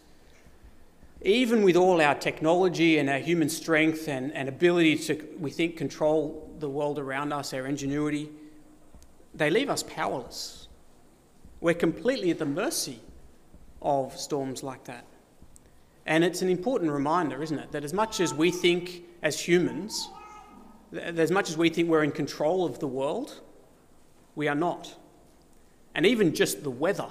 even 1.23 1.62
with 1.62 1.76
all 1.76 2.02
our 2.02 2.16
technology 2.16 2.99
and 2.99 3.09
our 3.09 3.19
human 3.19 3.49
strength 3.49 4.09
and, 4.09 4.33
and 4.33 4.49
ability 4.49 4.99
to, 4.99 5.25
we 5.38 5.50
think, 5.50 5.76
control 5.76 6.50
the 6.59 6.69
world 6.69 6.99
around 6.99 7.33
us, 7.33 7.54
our 7.54 7.66
ingenuity, 7.66 8.28
they 9.35 9.49
leave 9.49 9.71
us 9.71 9.83
powerless. 9.85 10.69
We're 11.61 11.75
completely 11.75 12.31
at 12.31 12.38
the 12.38 12.45
mercy 12.45 12.99
of 13.81 14.19
storms 14.19 14.62
like 14.62 14.85
that. 14.85 15.07
And 16.07 16.25
it's 16.25 16.42
an 16.42 16.49
important 16.49 16.90
reminder, 16.90 17.42
isn't 17.42 17.59
it, 17.59 17.71
that 17.71 17.85
as 17.85 17.92
much 17.92 18.21
as 18.21 18.35
we 18.35 18.50
think 18.50 19.04
as 19.23 19.38
humans, 19.38 20.09
as 20.92 21.31
much 21.31 21.49
as 21.49 21.57
we 21.57 21.69
think 21.69 21.88
we're 21.88 22.02
in 22.02 22.11
control 22.11 22.66
of 22.66 22.81
the 22.81 22.88
world, 22.88 23.40
we 24.35 24.49
are 24.49 24.57
not. 24.57 24.97
And 25.94 26.06
even 26.06 26.34
just 26.34 26.62
the 26.62 26.70
weather 26.70 27.08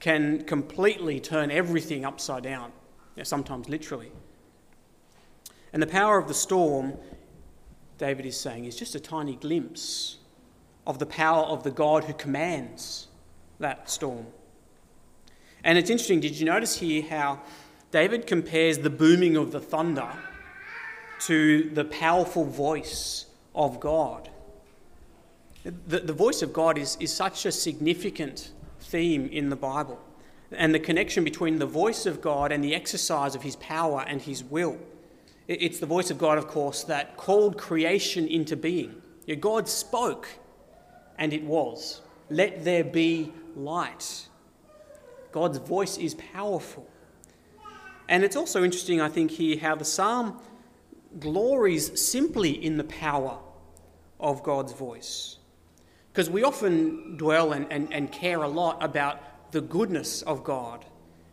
can 0.00 0.44
completely 0.44 1.20
turn 1.20 1.50
everything 1.50 2.04
upside 2.04 2.42
down, 2.42 2.72
you 3.14 3.20
know, 3.20 3.24
sometimes 3.24 3.68
literally. 3.68 4.12
And 5.72 5.82
the 5.82 5.86
power 5.86 6.18
of 6.18 6.28
the 6.28 6.34
storm, 6.34 6.94
David 7.98 8.26
is 8.26 8.38
saying, 8.38 8.64
is 8.64 8.76
just 8.76 8.94
a 8.94 9.00
tiny 9.00 9.36
glimpse 9.36 10.16
of 10.86 10.98
the 10.98 11.06
power 11.06 11.44
of 11.44 11.62
the 11.64 11.70
God 11.70 12.04
who 12.04 12.12
commands 12.12 13.08
that 13.58 13.90
storm. 13.90 14.26
And 15.64 15.76
it's 15.76 15.90
interesting, 15.90 16.20
did 16.20 16.38
you 16.38 16.46
notice 16.46 16.78
here 16.78 17.02
how 17.02 17.40
David 17.90 18.26
compares 18.26 18.78
the 18.78 18.90
booming 18.90 19.36
of 19.36 19.52
the 19.52 19.60
thunder 19.60 20.12
to 21.20 21.70
the 21.70 21.84
powerful 21.84 22.44
voice 22.44 23.26
of 23.54 23.80
God. 23.80 24.30
The, 25.66 25.98
the 25.98 26.12
voice 26.12 26.42
of 26.42 26.52
God 26.52 26.78
is, 26.78 26.96
is 27.00 27.12
such 27.12 27.44
a 27.44 27.50
significant 27.50 28.52
theme 28.80 29.28
in 29.32 29.50
the 29.50 29.56
Bible, 29.56 29.98
and 30.52 30.72
the 30.72 30.78
connection 30.78 31.24
between 31.24 31.58
the 31.58 31.66
voice 31.66 32.06
of 32.06 32.20
God 32.20 32.52
and 32.52 32.62
the 32.62 32.72
exercise 32.72 33.34
of 33.34 33.42
his 33.42 33.56
power 33.56 34.04
and 34.06 34.22
his 34.22 34.44
will. 34.44 34.78
It's 35.48 35.80
the 35.80 35.86
voice 35.86 36.10
of 36.10 36.18
God, 36.18 36.38
of 36.38 36.46
course, 36.46 36.84
that 36.84 37.16
called 37.16 37.58
creation 37.58 38.28
into 38.28 38.56
being. 38.56 39.02
God 39.40 39.68
spoke, 39.68 40.28
and 41.18 41.32
it 41.32 41.42
was. 41.42 42.00
Let 42.30 42.64
there 42.64 42.84
be 42.84 43.32
light. 43.56 44.28
God's 45.32 45.58
voice 45.58 45.98
is 45.98 46.14
powerful. 46.14 46.88
And 48.08 48.22
it's 48.22 48.36
also 48.36 48.62
interesting, 48.62 49.00
I 49.00 49.08
think, 49.08 49.32
here 49.32 49.58
how 49.58 49.74
the 49.74 49.84
psalm 49.84 50.40
glories 51.18 52.00
simply 52.00 52.50
in 52.50 52.76
the 52.76 52.84
power 52.84 53.38
of 54.20 54.44
God's 54.44 54.72
voice. 54.72 55.38
Because 56.16 56.30
we 56.30 56.44
often 56.44 57.18
dwell 57.18 57.52
and, 57.52 57.66
and, 57.70 57.92
and 57.92 58.10
care 58.10 58.42
a 58.42 58.48
lot 58.48 58.82
about 58.82 59.52
the 59.52 59.60
goodness 59.60 60.22
of 60.22 60.42
God 60.42 60.82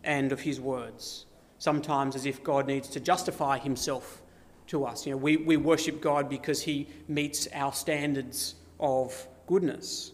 and 0.03 0.33
of 0.33 0.41
His 0.41 0.59
words, 0.59 1.25
sometimes 1.57 2.17
as 2.17 2.25
if 2.25 2.43
God 2.43 2.67
needs 2.67 2.89
to 2.89 2.99
justify 2.99 3.59
Himself 3.59 4.21
to 4.67 4.83
us. 4.83 5.05
You 5.05 5.13
know, 5.13 5.19
we, 5.19 5.37
we 5.37 5.55
worship 5.55 6.01
God 6.01 6.27
because 6.27 6.63
He 6.63 6.89
meets 7.07 7.47
our 7.53 7.71
standards 7.71 8.55
of 8.77 9.25
goodness. 9.47 10.11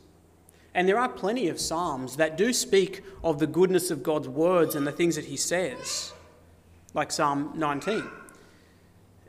And 0.76 0.88
there 0.88 1.00
are 1.00 1.10
plenty 1.10 1.48
of 1.48 1.60
Psalms 1.60 2.18
that 2.18 2.38
do 2.38 2.54
speak 2.54 3.02
of 3.24 3.40
the 3.40 3.48
goodness 3.48 3.90
of 3.90 4.04
God's 4.04 4.30
words 4.30 4.76
and 4.76 4.86
the 4.86 4.92
things 4.92 5.16
that 5.16 5.26
He 5.26 5.38
says 5.38 6.14
like 6.94 7.12
Psalm 7.12 7.54
19. 7.56 8.08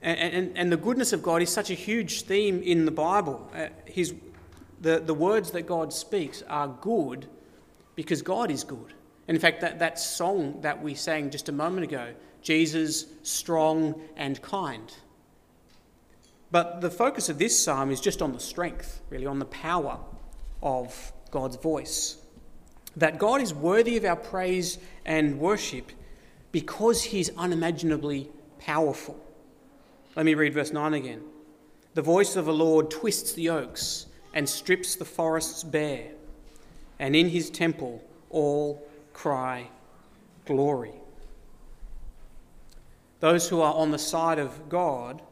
And, 0.03 0.35
and, 0.35 0.59
and 0.59 0.71
the 0.71 0.77
goodness 0.77 1.15
of 1.15 1.23
God 1.23 1.41
is 1.41 1.49
such 1.49 1.71
a 1.71 1.75
huge 1.75 2.25
theme 2.25 2.63
in 2.63 2.85
the 2.85 2.91
Bible. 2.91 3.51
Uh, 3.55 3.69
his, 3.87 4.15
the, 4.81 4.99
the 4.99 5.15
words 5.15 5.51
that 5.53 5.63
God 5.63 5.93
speaks 5.93 6.43
are 6.49 6.69
good 6.69 7.27
because 7.95 8.23
God 8.23 8.51
is 8.51 8.65
good. 8.65 8.95
And 9.29 9.37
in 9.37 9.41
fact, 9.41 9.61
that, 9.61 9.79
that 9.79 9.99
song 9.99 10.61
that 10.63 10.83
we 10.83 10.95
sang 10.95 11.31
just 11.31 11.49
a 11.49 11.53
moment 11.53 11.85
ago, 11.85 12.15
Jesus, 12.43 13.07
strong 13.23 14.01
and 14.17 14.41
kind. 14.43 14.93
But 16.51 16.81
the 16.81 16.91
focus 16.91 17.29
of 17.29 17.39
this 17.39 17.59
psalm 17.63 17.91
is 17.91 18.01
just 18.01 18.23
on 18.23 18.33
the 18.33 18.41
strength, 18.41 19.01
really, 19.11 19.27
on 19.27 19.39
the 19.39 19.45
power 19.45 20.01
of 20.63 21.13
God's 21.31 21.57
voice. 21.57 22.17
That 22.97 23.19
God 23.19 23.41
is 23.41 23.55
worthy 23.55 23.97
of 23.97 24.05
our 24.05 24.17
praise 24.17 24.79
and 25.05 25.39
worship 25.39 25.93
because 26.51 27.05
he's 27.05 27.31
unimaginably 27.37 28.29
powerful. 28.59 29.19
Let 30.17 30.27
me 30.27 30.35
read 30.35 30.55
verse 30.55 30.73
9 30.73 30.95
again. 30.95 31.23
The 31.95 32.03
voice 32.03 32.35
of 32.35 32.47
the 32.47 32.53
Lord 32.53 32.91
twists 32.91 33.33
the 33.33 33.51
oaks 33.51 34.07
and 34.33 34.49
strips 34.49 34.97
the 34.97 35.05
forests 35.05 35.65
bare, 35.65 36.11
and 36.99 37.17
in 37.17 37.29
his 37.29 37.51
temple 37.51 38.03
all 38.31 38.87
cry, 39.13 39.69
Glory. 40.47 40.93
Those 43.21 43.49
who 43.49 43.61
are 43.61 43.75
on 43.75 43.91
the 43.91 43.99
side 43.99 44.39
of 44.39 44.69
God, 44.69 45.23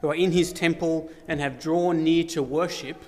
who 0.00 0.08
are 0.08 0.14
in 0.14 0.32
his 0.32 0.52
temple 0.52 1.10
and 1.28 1.40
have 1.40 1.60
drawn 1.60 2.04
near 2.04 2.24
to 2.24 2.42
worship, 2.42 3.02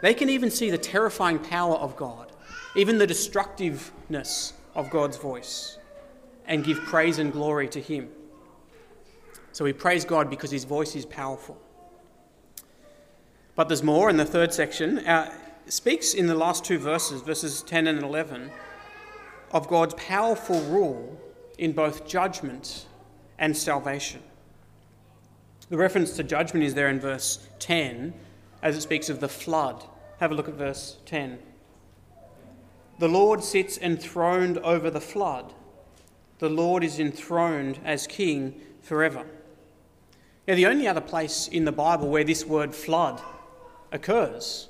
they 0.00 0.14
can 0.14 0.28
even 0.28 0.50
see 0.50 0.70
the 0.70 0.78
terrifying 0.78 1.38
power 1.38 1.76
of 1.76 1.96
God, 1.96 2.32
even 2.76 2.98
the 2.98 3.06
destructiveness 3.06 4.54
of 4.74 4.90
God's 4.90 5.16
voice 5.16 5.78
and 6.46 6.64
give 6.64 6.78
praise 6.78 7.18
and 7.18 7.32
glory 7.32 7.68
to 7.68 7.80
Him. 7.80 8.08
So 9.52 9.64
we 9.64 9.72
praise 9.72 10.04
God 10.04 10.30
because 10.30 10.50
His 10.50 10.64
voice 10.64 10.96
is 10.96 11.04
powerful. 11.04 11.60
But 13.58 13.66
there's 13.66 13.82
more 13.82 14.08
in 14.08 14.18
the 14.18 14.24
third 14.24 14.54
section. 14.54 14.98
Uh, 15.00 15.34
speaks 15.66 16.14
in 16.14 16.28
the 16.28 16.34
last 16.36 16.64
two 16.64 16.78
verses, 16.78 17.22
verses 17.22 17.60
10 17.62 17.88
and 17.88 18.04
11, 18.04 18.52
of 19.50 19.66
God's 19.66 19.94
powerful 19.94 20.60
rule 20.66 21.20
in 21.58 21.72
both 21.72 22.06
judgment 22.06 22.86
and 23.36 23.56
salvation. 23.56 24.22
The 25.70 25.76
reference 25.76 26.12
to 26.12 26.22
judgment 26.22 26.66
is 26.66 26.74
there 26.74 26.88
in 26.88 27.00
verse 27.00 27.48
10 27.58 28.14
as 28.62 28.76
it 28.76 28.82
speaks 28.82 29.10
of 29.10 29.18
the 29.18 29.28
flood. 29.28 29.82
Have 30.20 30.30
a 30.30 30.36
look 30.36 30.46
at 30.46 30.54
verse 30.54 30.98
10. 31.06 31.40
The 33.00 33.08
Lord 33.08 33.42
sits 33.42 33.76
enthroned 33.76 34.58
over 34.58 34.88
the 34.88 35.00
flood. 35.00 35.52
The 36.38 36.48
Lord 36.48 36.84
is 36.84 37.00
enthroned 37.00 37.80
as 37.84 38.06
king 38.06 38.60
forever. 38.82 39.26
Now, 40.46 40.54
the 40.54 40.66
only 40.66 40.86
other 40.86 41.00
place 41.00 41.48
in 41.48 41.64
the 41.64 41.72
Bible 41.72 42.08
where 42.08 42.22
this 42.22 42.44
word 42.44 42.72
flood 42.72 43.20
occurs 43.92 44.68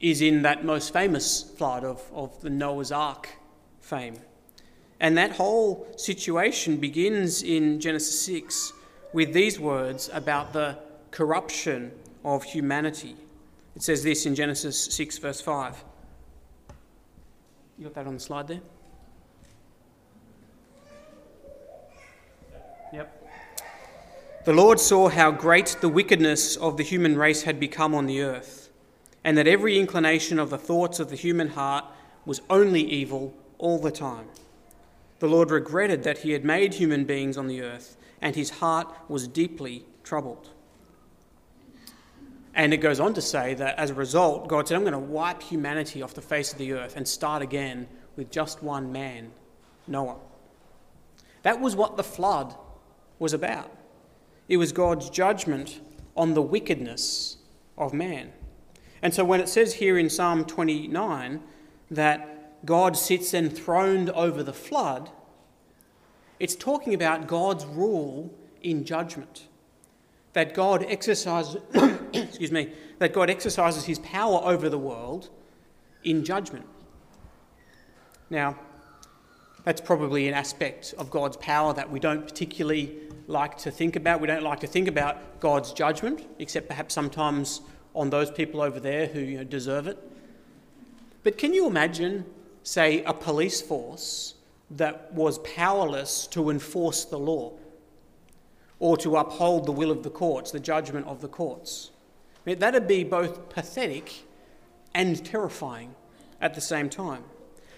is 0.00 0.20
in 0.20 0.42
that 0.42 0.64
most 0.64 0.92
famous 0.92 1.42
flood 1.42 1.84
of, 1.84 2.02
of 2.12 2.40
the 2.42 2.50
Noah's 2.50 2.92
Ark 2.92 3.28
fame. 3.80 4.16
And 5.00 5.16
that 5.18 5.32
whole 5.32 5.86
situation 5.96 6.76
begins 6.76 7.42
in 7.42 7.80
Genesis 7.80 8.20
6 8.22 8.72
with 9.12 9.32
these 9.32 9.60
words 9.60 10.10
about 10.12 10.52
the 10.52 10.78
corruption 11.10 11.92
of 12.24 12.44
humanity. 12.44 13.16
It 13.74 13.82
says 13.82 14.02
this 14.02 14.26
in 14.26 14.34
Genesis 14.34 14.78
6, 14.94 15.18
verse 15.18 15.40
5. 15.40 15.84
You 17.78 17.84
got 17.84 17.94
that 17.94 18.06
on 18.06 18.14
the 18.14 18.20
slide 18.20 18.48
there? 18.48 18.60
Yep. 22.92 23.25
The 24.46 24.52
Lord 24.52 24.78
saw 24.78 25.08
how 25.08 25.32
great 25.32 25.76
the 25.80 25.88
wickedness 25.88 26.54
of 26.54 26.76
the 26.76 26.84
human 26.84 27.18
race 27.18 27.42
had 27.42 27.58
become 27.58 27.96
on 27.96 28.06
the 28.06 28.22
earth, 28.22 28.70
and 29.24 29.36
that 29.36 29.48
every 29.48 29.76
inclination 29.76 30.38
of 30.38 30.50
the 30.50 30.56
thoughts 30.56 31.00
of 31.00 31.10
the 31.10 31.16
human 31.16 31.48
heart 31.48 31.84
was 32.24 32.40
only 32.48 32.80
evil 32.80 33.34
all 33.58 33.80
the 33.80 33.90
time. 33.90 34.28
The 35.18 35.26
Lord 35.26 35.50
regretted 35.50 36.04
that 36.04 36.18
he 36.18 36.30
had 36.30 36.44
made 36.44 36.74
human 36.74 37.04
beings 37.04 37.36
on 37.36 37.48
the 37.48 37.60
earth, 37.60 37.96
and 38.22 38.36
his 38.36 38.50
heart 38.50 38.94
was 39.08 39.26
deeply 39.26 39.84
troubled. 40.04 40.50
And 42.54 42.72
it 42.72 42.76
goes 42.76 43.00
on 43.00 43.14
to 43.14 43.20
say 43.20 43.54
that 43.54 43.76
as 43.76 43.90
a 43.90 43.94
result, 43.94 44.46
God 44.46 44.68
said, 44.68 44.76
I'm 44.76 44.82
going 44.82 44.92
to 44.92 44.98
wipe 45.00 45.42
humanity 45.42 46.02
off 46.02 46.14
the 46.14 46.22
face 46.22 46.52
of 46.52 46.58
the 46.60 46.72
earth 46.72 46.96
and 46.96 47.08
start 47.08 47.42
again 47.42 47.88
with 48.14 48.30
just 48.30 48.62
one 48.62 48.92
man, 48.92 49.32
Noah. 49.88 50.18
That 51.42 51.60
was 51.60 51.74
what 51.74 51.96
the 51.96 52.04
flood 52.04 52.54
was 53.18 53.32
about. 53.32 53.75
It 54.48 54.56
was 54.58 54.72
God's 54.72 55.10
judgment 55.10 55.80
on 56.16 56.34
the 56.34 56.42
wickedness 56.42 57.38
of 57.76 57.92
man. 57.92 58.32
And 59.02 59.12
so 59.12 59.24
when 59.24 59.40
it 59.40 59.48
says 59.48 59.74
here 59.74 59.98
in 59.98 60.08
Psalm 60.08 60.44
29 60.44 61.42
that 61.90 62.64
God 62.64 62.96
sits 62.96 63.34
enthroned 63.34 64.10
over 64.10 64.42
the 64.42 64.52
flood, 64.52 65.10
it's 66.38 66.56
talking 66.56 66.94
about 66.94 67.26
God's 67.26 67.64
rule 67.64 68.34
in 68.62 68.84
judgment. 68.84 69.46
That 70.32 70.54
God 70.54 70.84
exercises, 70.88 71.62
excuse 72.12 72.52
me, 72.52 72.72
that 72.98 73.12
God 73.12 73.30
exercises 73.30 73.84
his 73.84 73.98
power 74.00 74.40
over 74.42 74.68
the 74.68 74.78
world 74.78 75.30
in 76.04 76.24
judgment. 76.24 76.66
Now, 78.28 78.58
that's 79.64 79.80
probably 79.80 80.28
an 80.28 80.34
aspect 80.34 80.94
of 80.98 81.10
God's 81.10 81.36
power 81.38 81.72
that 81.74 81.90
we 81.90 81.98
don't 81.98 82.22
particularly 82.22 82.98
like 83.26 83.58
to 83.58 83.70
think 83.70 83.96
about. 83.96 84.20
We 84.20 84.26
don't 84.26 84.42
like 84.42 84.60
to 84.60 84.66
think 84.66 84.88
about 84.88 85.40
God's 85.40 85.72
judgment, 85.72 86.26
except 86.38 86.68
perhaps 86.68 86.94
sometimes 86.94 87.60
on 87.94 88.10
those 88.10 88.30
people 88.30 88.60
over 88.60 88.78
there 88.78 89.06
who 89.06 89.20
you 89.20 89.38
know, 89.38 89.44
deserve 89.44 89.86
it. 89.86 89.98
But 91.22 91.38
can 91.38 91.52
you 91.52 91.66
imagine, 91.66 92.24
say, 92.62 93.02
a 93.04 93.12
police 93.12 93.60
force 93.60 94.34
that 94.70 95.12
was 95.12 95.38
powerless 95.40 96.26
to 96.28 96.50
enforce 96.50 97.04
the 97.04 97.18
law 97.18 97.52
or 98.78 98.96
to 98.98 99.16
uphold 99.16 99.66
the 99.66 99.72
will 99.72 99.90
of 99.90 100.02
the 100.02 100.10
courts, 100.10 100.50
the 100.50 100.60
judgment 100.60 101.06
of 101.06 101.20
the 101.20 101.28
courts? 101.28 101.90
I 102.46 102.50
mean, 102.50 102.58
that'd 102.58 102.86
be 102.86 103.02
both 103.02 103.48
pathetic 103.48 104.24
and 104.94 105.24
terrifying 105.24 105.94
at 106.40 106.54
the 106.54 106.60
same 106.60 106.88
time. 106.88 107.24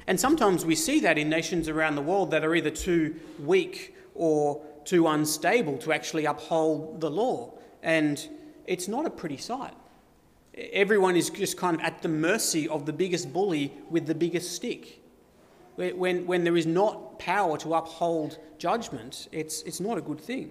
And 0.07 0.19
sometimes 0.19 0.65
we 0.65 0.75
see 0.75 1.01
that 1.01 1.19
in 1.19 1.29
nations 1.29 1.69
around 1.69 1.95
the 1.95 2.03
world 2.03 2.31
that 2.31 2.45
are 2.45 2.55
either 2.55 2.71
too 2.71 3.17
weak 3.45 3.95
or 4.15 4.63
too 4.89 5.07
unstable 5.07 5.77
to 5.79 5.93
actually 5.93 6.25
uphold 6.25 7.01
the 7.01 7.11
law. 7.11 7.53
And 7.83 8.27
it's 8.67 8.89
not 8.89 9.05
a 9.07 9.11
pretty 9.11 9.37
sight. 9.37 9.75
Everyone 10.55 11.15
is 11.15 11.31
just 11.31 11.57
kind 11.57 11.77
of 11.77 11.83
at 11.83 12.03
the 12.03 12.09
mercy 12.09 12.69
of 12.69 12.87
the 12.87 12.93
biggest 12.93 13.33
bully 13.33 13.73
with 13.91 14.07
the 14.07 14.15
biggest 14.15 14.53
stick. 14.53 15.03
When, 15.77 16.27
when 16.27 16.43
there 16.43 16.57
is 16.57 16.67
not 16.67 17.19
power 17.19 17.57
to 17.59 17.75
uphold 17.75 18.39
judgment, 18.59 19.29
it's, 19.31 19.63
it's 19.63 19.79
not 19.79 19.99
a 19.99 20.01
good 20.01 20.21
thing. 20.21 20.51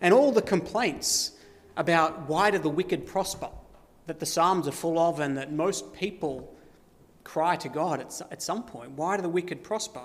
And 0.00 0.12
all 0.12 0.30
the 0.30 0.42
complaints 0.42 1.32
about 1.76 2.28
why 2.28 2.50
do 2.50 2.58
the 2.58 2.68
wicked 2.68 3.06
prosper 3.06 3.48
that 4.06 4.20
the 4.20 4.26
Psalms 4.26 4.68
are 4.68 4.72
full 4.72 4.98
of 4.98 5.20
and 5.20 5.36
that 5.38 5.52
most 5.52 5.92
people 5.94 6.54
cry 7.24 7.56
to 7.56 7.68
God 7.68 8.00
at, 8.00 8.20
at 8.30 8.42
some 8.42 8.62
point, 8.64 8.92
why 8.92 9.16
do 9.16 9.22
the 9.22 9.28
wicked 9.28 9.62
prosper? 9.64 10.02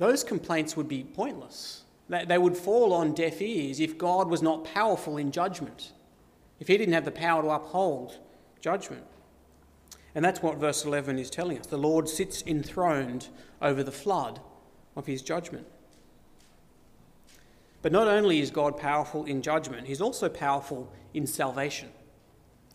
Those 0.00 0.24
complaints 0.24 0.78
would 0.78 0.88
be 0.88 1.04
pointless. 1.04 1.82
They, 2.08 2.38
would 2.38 2.56
fall 2.56 2.94
on 2.94 3.12
deaf 3.12 3.42
ears 3.42 3.80
if 3.80 3.98
God 3.98 4.30
was 4.30 4.40
not 4.40 4.64
powerful 4.64 5.18
in 5.18 5.30
judgment, 5.30 5.92
if 6.58 6.68
he 6.68 6.78
didn't 6.78 6.94
have 6.94 7.04
the 7.04 7.10
power 7.10 7.42
to 7.42 7.50
uphold 7.50 8.18
judgment. 8.62 9.04
And 10.14 10.24
that's 10.24 10.42
what 10.42 10.56
verse 10.56 10.86
11 10.86 11.18
is 11.18 11.28
telling 11.28 11.58
us. 11.58 11.66
The 11.66 11.76
Lord 11.76 12.08
sits 12.08 12.42
enthroned 12.46 13.28
over 13.60 13.82
the 13.82 13.92
flood 13.92 14.40
of 14.96 15.04
his 15.04 15.20
judgment. 15.20 15.66
But 17.82 17.92
not 17.92 18.08
only 18.08 18.40
is 18.40 18.50
God 18.50 18.78
powerful 18.78 19.26
in 19.26 19.42
judgment, 19.42 19.86
he's 19.86 20.00
also 20.00 20.30
powerful 20.30 20.90
in 21.12 21.26
salvation. 21.26 21.90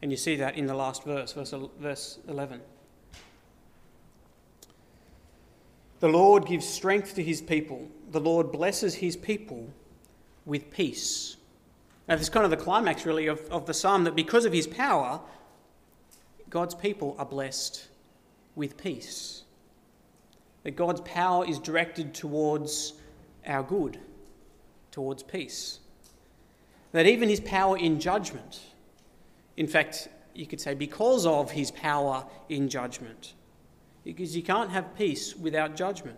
And 0.03 0.11
you 0.11 0.17
see 0.17 0.35
that 0.35 0.57
in 0.57 0.67
the 0.67 0.75
last 0.75 1.03
verse, 1.03 1.33
verse 1.33 2.19
11. 2.27 2.61
The 6.05 6.11
Lord 6.11 6.45
gives 6.45 6.67
strength 6.67 7.15
to 7.15 7.23
his 7.23 7.41
people. 7.41 7.87
The 8.11 8.19
Lord 8.19 8.51
blesses 8.51 8.93
his 8.93 9.17
people 9.17 9.67
with 10.45 10.69
peace. 10.69 11.35
Now, 12.07 12.13
this 12.13 12.25
is 12.25 12.29
kind 12.29 12.43
of 12.43 12.51
the 12.51 12.63
climax, 12.63 13.07
really, 13.07 13.25
of, 13.25 13.39
of 13.49 13.65
the 13.65 13.73
psalm 13.73 14.03
that 14.03 14.15
because 14.15 14.45
of 14.45 14.53
his 14.53 14.67
power, 14.67 15.19
God's 16.47 16.75
people 16.75 17.15
are 17.17 17.25
blessed 17.25 17.87
with 18.53 18.77
peace. 18.77 19.45
That 20.61 20.75
God's 20.75 21.01
power 21.01 21.43
is 21.43 21.57
directed 21.57 22.13
towards 22.13 22.93
our 23.47 23.63
good, 23.63 23.97
towards 24.91 25.23
peace. 25.23 25.79
That 26.91 27.07
even 27.07 27.29
his 27.29 27.39
power 27.39 27.79
in 27.79 27.99
judgment, 27.99 28.59
in 29.57 29.65
fact, 29.65 30.07
you 30.35 30.45
could 30.45 30.61
say 30.61 30.75
because 30.75 31.25
of 31.25 31.49
his 31.49 31.71
power 31.71 32.27
in 32.47 32.69
judgment, 32.69 33.33
because 34.05 34.35
you 34.35 34.43
can't 34.43 34.69
have 34.69 34.95
peace 34.95 35.35
without 35.35 35.75
judgment. 35.75 36.17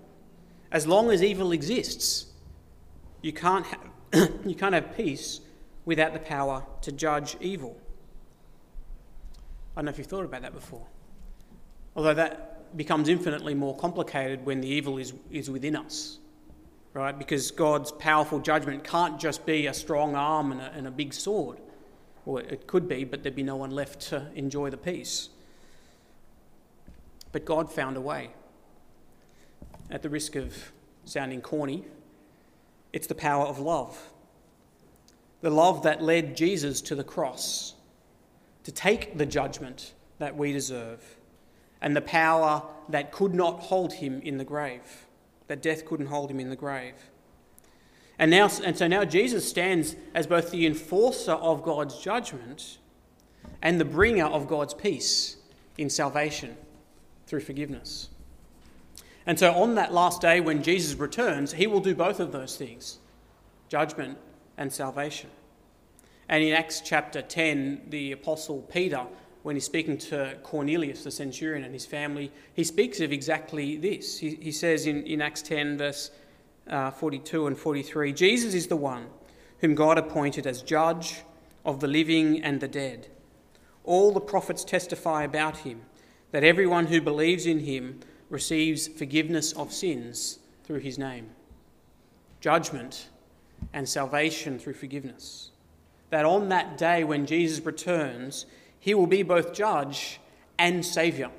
As 0.71 0.85
long 0.85 1.09
as 1.09 1.23
evil 1.23 1.53
exists, 1.53 2.27
you 3.21 3.31
can't 3.31 3.65
have, 3.65 3.89
you 4.45 4.53
can't 4.53 4.75
have 4.75 4.95
peace 4.95 5.39
without 5.85 6.13
the 6.13 6.19
power 6.19 6.63
to 6.81 6.91
judge 6.91 7.37
evil. 7.39 7.75
I 9.75 9.79
don't 9.79 9.85
know 9.85 9.91
if 9.91 9.97
you've 9.97 10.07
thought 10.07 10.25
about 10.25 10.41
that 10.41 10.53
before. 10.53 10.85
Although 11.95 12.15
that 12.15 12.75
becomes 12.75 13.07
infinitely 13.07 13.55
more 13.55 13.75
complicated 13.77 14.45
when 14.45 14.59
the 14.59 14.67
evil 14.67 14.97
is, 14.97 15.13
is 15.31 15.49
within 15.49 15.75
us, 15.75 16.19
right? 16.93 17.17
Because 17.17 17.51
God's 17.51 17.93
powerful 17.93 18.39
judgment 18.39 18.83
can't 18.83 19.17
just 19.17 19.45
be 19.45 19.67
a 19.67 19.73
strong 19.73 20.13
arm 20.13 20.51
and 20.51 20.59
a, 20.59 20.71
and 20.73 20.87
a 20.87 20.91
big 20.91 21.13
sword. 21.13 21.59
Well, 22.25 22.43
it 22.43 22.67
could 22.67 22.89
be, 22.89 23.05
but 23.05 23.23
there'd 23.23 23.35
be 23.35 23.43
no 23.43 23.55
one 23.55 23.71
left 23.71 24.01
to 24.09 24.27
enjoy 24.35 24.69
the 24.69 24.77
peace. 24.77 25.29
But 27.37 27.45
God 27.45 27.71
found 27.71 27.97
a 27.97 28.01
way. 28.01 28.31
At 29.91 30.01
the 30.01 30.09
risk 30.09 30.35
of 30.35 30.71
sounding 31.05 31.39
corny, 31.39 31.85
it's 32.91 33.05
the 33.05 33.13
power 33.13 33.45
of 33.45 33.59
love. 33.59 34.09
The 35.41 35.51
love 35.51 35.83
that 35.83 36.01
led 36.01 36.35
Jesus 36.35 36.81
to 36.81 36.95
the 36.95 37.03
cross 37.03 37.75
to 38.63 38.71
take 38.71 39.19
the 39.19 39.25
judgment 39.27 39.93
that 40.17 40.35
we 40.35 40.51
deserve, 40.51 41.19
and 41.79 41.95
the 41.95 42.01
power 42.01 42.63
that 42.89 43.11
could 43.11 43.35
not 43.35 43.59
hold 43.59 43.93
him 43.93 44.19
in 44.21 44.39
the 44.39 44.43
grave, 44.43 45.05
that 45.45 45.61
death 45.61 45.85
couldn't 45.85 46.07
hold 46.07 46.31
him 46.31 46.39
in 46.39 46.49
the 46.49 46.55
grave. 46.55 46.95
And, 48.17 48.31
now, 48.31 48.49
and 48.63 48.75
so 48.75 48.87
now 48.87 49.05
Jesus 49.05 49.47
stands 49.47 49.95
as 50.15 50.25
both 50.25 50.49
the 50.49 50.65
enforcer 50.65 51.33
of 51.33 51.61
God's 51.61 51.99
judgment 51.99 52.79
and 53.61 53.79
the 53.79 53.85
bringer 53.85 54.25
of 54.25 54.47
God's 54.47 54.73
peace 54.73 55.37
in 55.77 55.91
salvation 55.91 56.57
through 57.27 57.41
forgiveness. 57.41 58.09
And 59.25 59.37
so 59.37 59.53
on 59.53 59.75
that 59.75 59.93
last 59.93 60.21
day 60.21 60.39
when 60.39 60.63
Jesus 60.63 60.97
returns, 60.97 61.53
he 61.53 61.67
will 61.67 61.81
do 61.81 61.93
both 61.93 62.19
of 62.19 62.31
those 62.31 62.55
things 62.55 62.99
judgment 63.69 64.17
and 64.57 64.71
salvation. 64.71 65.29
And 66.29 66.43
in 66.43 66.53
Acts 66.53 66.81
chapter 66.81 67.21
10, 67.21 67.83
the 67.89 68.13
Apostle 68.13 68.61
Peter, 68.71 69.05
when 69.43 69.55
he's 69.55 69.65
speaking 69.65 69.97
to 69.97 70.37
Cornelius, 70.43 71.03
the 71.03 71.11
centurion, 71.11 71.63
and 71.65 71.73
his 71.73 71.85
family, 71.85 72.31
he 72.53 72.63
speaks 72.63 73.01
of 73.01 73.11
exactly 73.11 73.75
this. 73.75 74.17
He, 74.17 74.35
he 74.35 74.51
says 74.53 74.87
in, 74.87 75.03
in 75.03 75.21
Acts 75.21 75.41
10, 75.41 75.77
verse 75.77 76.11
uh, 76.69 76.91
42 76.91 77.47
and 77.47 77.57
43 77.57 78.11
Jesus 78.13 78.53
is 78.53 78.67
the 78.67 78.75
one 78.75 79.07
whom 79.59 79.75
God 79.75 79.97
appointed 79.97 80.45
as 80.45 80.61
judge 80.61 81.21
of 81.65 81.79
the 81.79 81.87
living 81.87 82.43
and 82.43 82.59
the 82.59 82.67
dead. 82.67 83.07
All 83.83 84.11
the 84.11 84.21
prophets 84.21 84.63
testify 84.63 85.23
about 85.23 85.57
him 85.57 85.81
that 86.31 86.43
everyone 86.43 86.87
who 86.87 87.01
believes 87.01 87.45
in 87.45 87.59
him 87.59 87.99
receives 88.29 88.87
forgiveness 88.87 89.53
of 89.53 89.71
sins 89.71 90.39
through 90.63 90.79
his 90.79 90.97
name, 90.97 91.29
judgment 92.41 93.07
and 93.73 93.87
salvation 93.87 94.59
through 94.59 94.73
forgiveness. 94.73 95.51
That 96.09 96.25
on 96.25 96.49
that 96.49 96.77
day 96.77 97.03
when 97.03 97.25
Jesus 97.25 97.65
returns, 97.65 98.45
he 98.79 98.93
will 98.93 99.07
be 99.07 99.23
both 99.23 99.53
judge 99.53 100.19
and 100.59 100.85
saviour. 100.85 101.31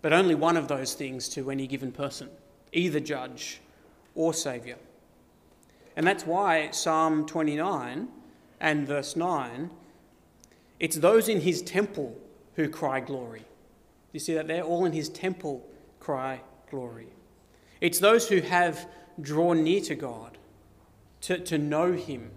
But 0.00 0.12
only 0.12 0.34
one 0.34 0.56
of 0.56 0.68
those 0.68 0.94
things 0.94 1.28
to 1.30 1.50
any 1.50 1.66
given 1.66 1.92
person, 1.92 2.28
either 2.72 3.00
judge 3.00 3.60
or 4.14 4.34
saviour. 4.34 4.78
And 5.96 6.06
that's 6.06 6.26
why 6.26 6.70
Psalm 6.70 7.26
29 7.26 8.08
and 8.60 8.86
verse 8.86 9.16
9 9.16 9.70
it's 10.80 10.96
those 10.96 11.28
in 11.28 11.42
his 11.42 11.62
temple 11.62 12.16
who 12.56 12.68
cry 12.68 13.00
glory. 13.00 13.44
You 14.12 14.20
see 14.20 14.34
that 14.34 14.46
there? 14.46 14.62
All 14.62 14.84
in 14.84 14.92
his 14.92 15.08
temple 15.08 15.66
cry 16.00 16.40
glory. 16.70 17.08
It's 17.80 17.98
those 17.98 18.28
who 18.28 18.40
have 18.40 18.86
drawn 19.20 19.62
near 19.64 19.80
to 19.82 19.94
God, 19.94 20.38
to, 21.22 21.38
to 21.38 21.58
know 21.58 21.92
him, 21.92 22.30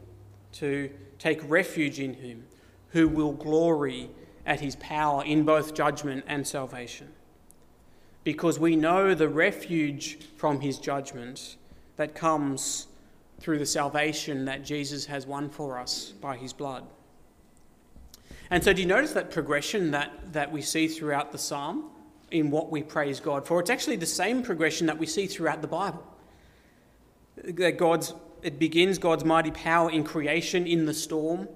to 0.54 0.90
take 1.20 1.42
refuge 1.50 2.00
in 2.00 2.14
him, 2.16 2.46
who 2.90 3.08
will 3.08 3.34
glory 3.34 4.10
at 4.46 4.60
his 4.60 4.76
power 4.78 5.24
in 5.24 5.44
both 5.44 5.74
judgment 5.74 6.24
and 6.28 6.48
salvation. 6.48 7.12
Because 8.24 8.60
we 8.60 8.76
know 8.76 9.14
the 9.14 9.30
refuge 9.30 10.20
from 10.38 10.62
his 10.62 10.80
judgment 10.80 11.58
that 11.98 12.16
comes 12.16 12.88
through 13.40 13.60
the 13.60 13.66
salvation 13.66 14.46
that 14.46 14.64
Jesus 14.64 15.06
has 15.06 15.28
won 15.28 15.50
for 15.50 15.78
us 15.78 16.14
by 16.22 16.38
his 16.38 16.54
blood. 16.54 16.86
And 18.50 18.64
so, 18.64 18.74
do 18.74 18.82
you 18.82 18.88
notice 18.88 19.14
that 19.14 19.32
progression 19.32 19.92
that, 19.92 20.34
that 20.34 20.52
we 20.52 20.62
see 20.62 20.88
throughout 20.88 21.32
the 21.32 21.38
psalm 21.38 21.90
in 22.32 22.52
what 22.52 22.72
we 22.72 22.84
praise 22.84 23.20
God 23.20 23.48
for? 23.48 23.60
It's 23.60 23.70
actually 23.70 23.96
the 23.96 24.06
same 24.06 24.44
progression 24.44 24.88
that 24.88 24.98
we 24.98 25.08
see 25.08 25.26
throughout 25.26 25.62
the 25.62 25.68
Bible. 25.68 26.06
That 27.44 27.78
God's, 27.78 28.14
it 28.44 28.60
begins 28.60 28.98
God's 28.98 29.26
mighty 29.26 29.52
power 29.52 29.90
in 29.90 30.04
creation, 30.04 30.68
in 30.68 30.86
the 30.86 30.94
storm. 30.94 31.48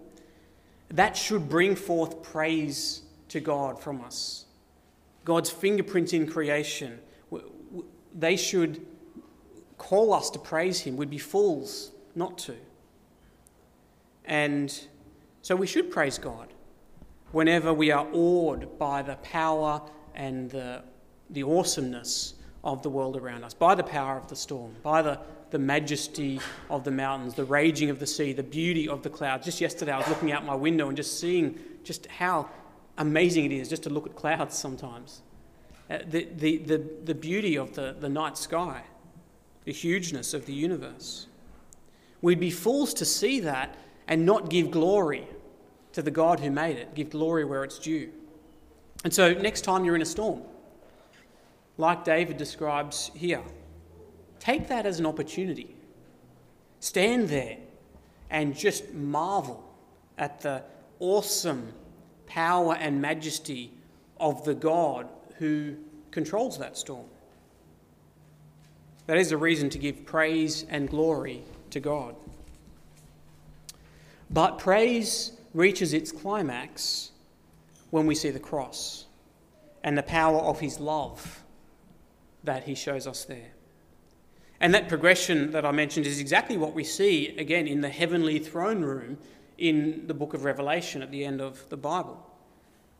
That 0.90 1.16
should 1.16 1.48
bring 1.48 1.76
forth 1.76 2.24
praise 2.24 3.04
to 3.30 3.40
God 3.40 3.80
from 3.80 4.02
us. 4.02 4.46
God's 5.26 5.52
fingerprint 5.52 6.14
in 6.14 6.26
creation, 6.26 7.00
they 8.16 8.36
should 8.36 8.84
call 9.78 10.12
us 10.12 10.32
to 10.32 10.40
praise 10.40 10.82
Him. 10.82 10.98
We'd 10.98 11.12
be 11.12 11.20
fools 11.20 11.92
not 12.16 12.40
to. 12.40 12.56
And 14.26 14.76
so 15.44 15.56
we 15.56 15.68
should 15.68 15.92
praise 15.92 16.18
God 16.18 16.52
whenever 17.32 17.74
we 17.74 17.92
are 17.92 18.08
awed 18.14 18.78
by 18.78 19.02
the 19.02 19.16
power 19.18 19.82
and 20.16 20.50
the, 20.50 20.84
the 21.30 21.44
awesomeness 21.44 22.36
of 22.64 22.82
the 22.84 22.90
world 22.90 23.16
around 23.16 23.44
us, 23.44 23.54
by 23.54 23.76
the 23.76 23.84
power 23.84 24.18
of 24.18 24.28
the 24.28 24.36
storm, 24.36 24.76
by 24.84 25.02
the, 25.02 25.20
the 25.52 25.60
majesty 25.60 26.40
of 26.70 26.84
the 26.84 26.92
mountains, 26.92 27.34
the 27.34 27.44
raging 27.44 27.90
of 27.90 28.00
the 28.00 28.08
sea, 28.08 28.34
the 28.34 28.44
beauty 28.44 28.88
of 28.88 29.04
the 29.04 29.10
clouds. 29.10 29.46
Just 29.46 29.62
yesterday, 29.62 29.92
I 29.92 29.98
was 29.98 30.08
looking 30.08 30.32
out 30.32 30.46
my 30.46 30.56
window 30.56 30.88
and 30.88 30.98
just 30.98 31.20
seeing 31.20 31.58
just 31.84 32.08
how 32.08 32.50
amazing 32.98 33.46
it 33.46 33.52
is 33.52 33.70
just 33.70 33.84
to 33.84 33.90
look 33.90 34.06
at 34.06 34.16
clouds 34.16 34.58
sometimes. 34.58 35.22
Uh, 35.90 36.00
the, 36.06 36.28
the, 36.36 36.58
the, 36.58 36.86
the 37.06 37.16
beauty 37.16 37.58
of 37.58 37.74
the, 37.74 37.96
the 38.00 38.10
night 38.10 38.38
sky, 38.38 38.84
the 39.64 39.72
hugeness 39.72 40.34
of 40.34 40.46
the 40.46 40.54
universe. 40.54 41.28
We'd 42.22 42.40
be 42.40 42.52
fools 42.52 42.94
to 42.96 43.06
see 43.06 43.40
that 43.40 43.76
and 44.08 44.26
not 44.26 44.50
give 44.50 44.72
glory 44.72 45.28
to 46.00 46.04
the 46.04 46.12
God 46.12 46.40
who 46.40 46.50
made 46.50 46.78
it, 46.78 46.96
give 46.96 47.10
glory 47.10 47.44
where 47.44 47.66
it's 47.66 47.78
due. 47.78 48.10
And 49.04 49.14
so, 49.14 49.34
next 49.34 49.62
time 49.62 49.84
you're 49.84 49.98
in 49.98 50.02
a 50.02 50.06
storm, 50.06 50.42
like 51.78 52.06
David 52.06 52.38
describes 52.38 53.12
here, 53.14 53.44
take 54.40 54.70
that 54.70 54.86
as 54.86 55.00
an 55.00 55.06
opportunity. 55.06 55.76
Stand 56.80 57.28
there 57.28 57.58
and 58.30 58.56
just 58.56 58.94
marvel 58.94 59.62
at 60.18 60.40
the 60.40 60.64
awesome 61.00 61.74
power 62.28 62.76
and 62.76 63.02
majesty 63.02 63.70
of 64.22 64.46
the 64.46 64.54
God 64.54 65.06
who 65.38 65.76
controls 66.12 66.58
that 66.60 66.78
storm. 66.78 67.08
That 69.08 69.18
is 69.18 69.34
a 69.34 69.38
reason 69.38 69.70
to 69.72 69.78
give 69.78 70.06
praise 70.06 70.64
and 70.70 70.90
glory 70.90 71.44
to 71.72 71.82
God. 71.82 72.16
But 74.30 74.60
praise 74.60 75.34
reaches 75.54 75.94
its 75.94 76.12
climax 76.12 77.12
when 77.90 78.06
we 78.06 78.16
see 78.16 78.30
the 78.30 78.40
cross 78.40 79.06
and 79.84 79.98
the 79.98 80.04
power 80.04 80.40
of 80.40 80.60
his 80.60 80.80
love 80.80 81.44
that 82.44 82.64
he 82.64 82.76
shows 82.76 83.08
us 83.08 83.26
there. 83.26 83.52
And 84.60 84.74
that 84.74 84.90
progression 84.90 85.52
that 85.52 85.66
I 85.66 85.72
mentioned 85.72 86.06
is 86.06 86.20
exactly 86.20 86.58
what 86.58 86.74
we 86.74 86.84
see 86.84 87.30
again 87.38 87.68
in 87.68 87.82
the 87.82 87.90
heavenly 87.90 88.40
throne 88.40 88.82
room 88.82 89.18
in 89.58 90.06
the 90.08 90.14
book 90.14 90.34
of 90.34 90.44
Revelation 90.44 91.02
at 91.02 91.12
the 91.12 91.24
end 91.24 91.42
of 91.42 91.68
the 91.70 91.78
Bible. 91.78 92.26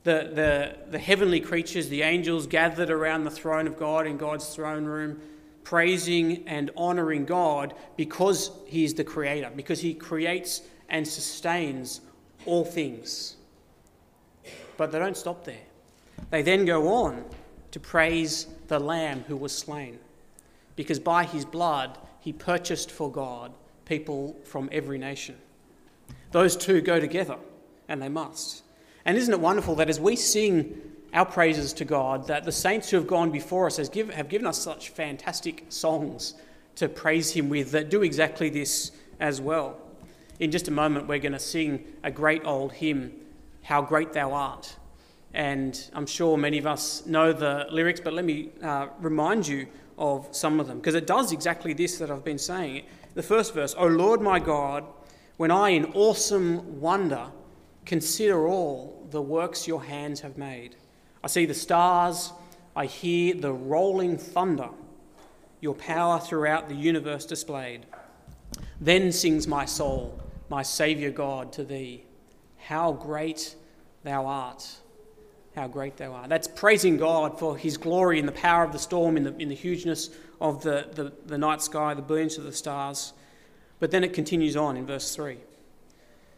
The, 0.04 0.32
the, 0.34 0.92
the 0.92 1.00
heavenly 1.00 1.42
creatures, 1.42 1.90
the 1.90 2.02
angels 2.02 2.48
gathered 2.48 2.90
around 2.90 3.26
the 3.26 3.32
throne 3.32 3.68
of 3.68 3.78
God 3.78 4.08
in 4.08 4.18
God's 4.18 4.56
throne 4.56 4.86
room, 4.86 5.22
praising 5.64 6.48
and 6.48 6.72
honouring 6.78 7.26
God 7.26 7.74
because 7.98 8.52
He 8.66 8.86
is 8.86 8.94
the 8.94 9.04
Creator, 9.04 9.52
because 9.56 9.82
He 9.82 9.94
creates 9.94 10.62
and 10.88 11.06
sustains 11.06 12.02
all 12.46 12.66
things. 12.66 13.36
But 14.78 14.92
they 14.92 15.00
don't 15.00 15.18
stop 15.18 15.44
there. 15.44 15.66
They 16.30 16.42
then 16.42 16.66
go 16.66 16.88
on 16.90 17.26
to 17.72 17.80
praise 17.80 18.48
the 18.68 18.80
Lamb 18.80 19.24
who 19.28 19.36
was 19.36 19.56
slain, 19.56 20.00
because 20.76 21.00
by 21.00 21.24
his 21.26 21.46
blood 21.46 21.98
he 22.20 22.34
purchased 22.34 22.92
for 22.92 23.12
God 23.12 23.52
people 23.86 24.36
from 24.44 24.70
every 24.72 24.98
nation. 24.98 25.36
Those 26.32 26.56
two 26.56 26.82
go 26.82 27.00
together, 27.00 27.38
and 27.88 28.02
they 28.02 28.10
must. 28.10 28.64
And 29.06 29.18
isn't 29.18 29.34
it 29.34 29.40
wonderful 29.40 29.76
that 29.76 29.90
as 29.90 30.00
we 30.00 30.16
sing 30.16 30.80
our 31.14 31.26
praises 31.26 31.74
to 31.74 31.86
God, 31.86 32.28
that 32.28 32.44
the 32.44 32.52
saints 32.52 32.90
who 32.90 32.98
have 32.98 33.08
gone 33.08 33.32
before 33.32 33.66
us 33.66 33.78
have 33.78 34.30
given 34.30 34.46
us 34.46 34.60
such 34.60 34.90
fantastic 34.90 35.66
songs 35.70 36.36
to 36.76 36.88
praise 36.88 37.32
Him 37.32 37.50
with 37.50 37.72
that 37.72 37.90
do 37.90 38.04
exactly 38.04 38.50
this 38.50 38.92
as 39.20 39.42
well 39.42 39.78
in 40.40 40.52
just 40.52 40.70
a 40.70 40.72
moment, 40.72 41.08
we're 41.08 41.20
going 41.20 41.34
to 41.34 41.40
sing 41.40 41.86
a 42.04 42.10
great 42.10 42.46
old 42.46 42.72
hymn, 42.72 43.12
How 43.62 43.82
Great 43.82 44.14
Thou 44.14 44.32
Art. 44.32 44.78
And 45.34 45.80
I'm 45.94 46.06
sure 46.06 46.38
many 46.38 46.58
of 46.58 46.66
us 46.66 47.06
know 47.06 47.34
the 47.34 47.68
lyrics, 47.70 48.00
but 48.00 48.14
let 48.14 48.26
me 48.26 48.50
uh, 48.64 48.88
remind 49.00 49.48
you 49.48 49.68
of 49.98 50.28
some 50.32 50.62
of 50.62 50.68
them, 50.68 50.78
because 50.78 50.96
it 50.96 51.06
does 51.06 51.34
exactly 51.34 51.74
this 51.74 51.98
that 51.98 52.10
I've 52.10 52.24
been 52.24 52.40
saying. 52.40 52.86
The 53.16 53.24
first 53.24 53.54
verse, 53.54 53.76
O 53.78 53.86
Lord 53.86 54.22
my 54.22 54.40
God, 54.40 54.86
when 55.36 55.52
I 55.52 55.70
in 55.70 55.92
awesome 55.94 56.80
wonder 56.80 57.28
consider 57.86 58.48
all 58.48 59.06
the 59.12 59.22
works 59.22 59.68
your 59.68 59.84
hands 59.84 60.22
have 60.22 60.38
made, 60.38 60.78
I 61.22 61.28
see 61.28 61.46
the 61.46 61.54
stars, 61.54 62.32
I 62.78 62.86
hear 62.86 63.36
the 63.36 63.52
rolling 63.52 64.18
thunder, 64.18 64.70
your 65.60 65.76
power 65.76 66.18
throughout 66.18 66.70
the 66.70 66.76
universe 66.76 67.26
displayed. 67.26 67.86
Then 68.80 69.12
sings 69.12 69.48
my 69.48 69.66
soul 69.66 70.18
my 70.50 70.64
Saviour 70.64 71.12
God, 71.12 71.54
to 71.54 71.64
thee. 71.64 72.04
How 72.58 72.92
great 72.92 73.56
thou 74.04 74.26
art. 74.26 74.78
How 75.56 75.68
great 75.68 75.98
thou 75.98 76.14
art. 76.14 76.30
That's 76.30 76.48
praising 76.48 76.98
God 76.98 77.40
for 77.40 77.58
his 77.58 77.78
glory 77.78 78.20
in 78.20 78.26
the 78.26 78.32
power 78.32 78.64
of 78.64 78.72
the 78.72 78.80
storm, 78.80 79.18
in 79.18 79.24
the, 79.24 79.36
in 79.38 79.50
the 79.50 79.56
hugeness 79.56 80.10
of 80.42 80.64
the, 80.64 80.90
the, 80.92 81.14
the 81.26 81.38
night 81.38 81.62
sky, 81.62 81.94
the 81.94 82.02
brilliance 82.02 82.38
of 82.38 82.44
the 82.44 82.52
stars. 82.52 83.14
But 83.80 83.92
then 83.92 84.04
it 84.04 84.14
continues 84.14 84.56
on 84.56 84.76
in 84.78 84.86
verse 84.86 85.16
3. 85.16 85.38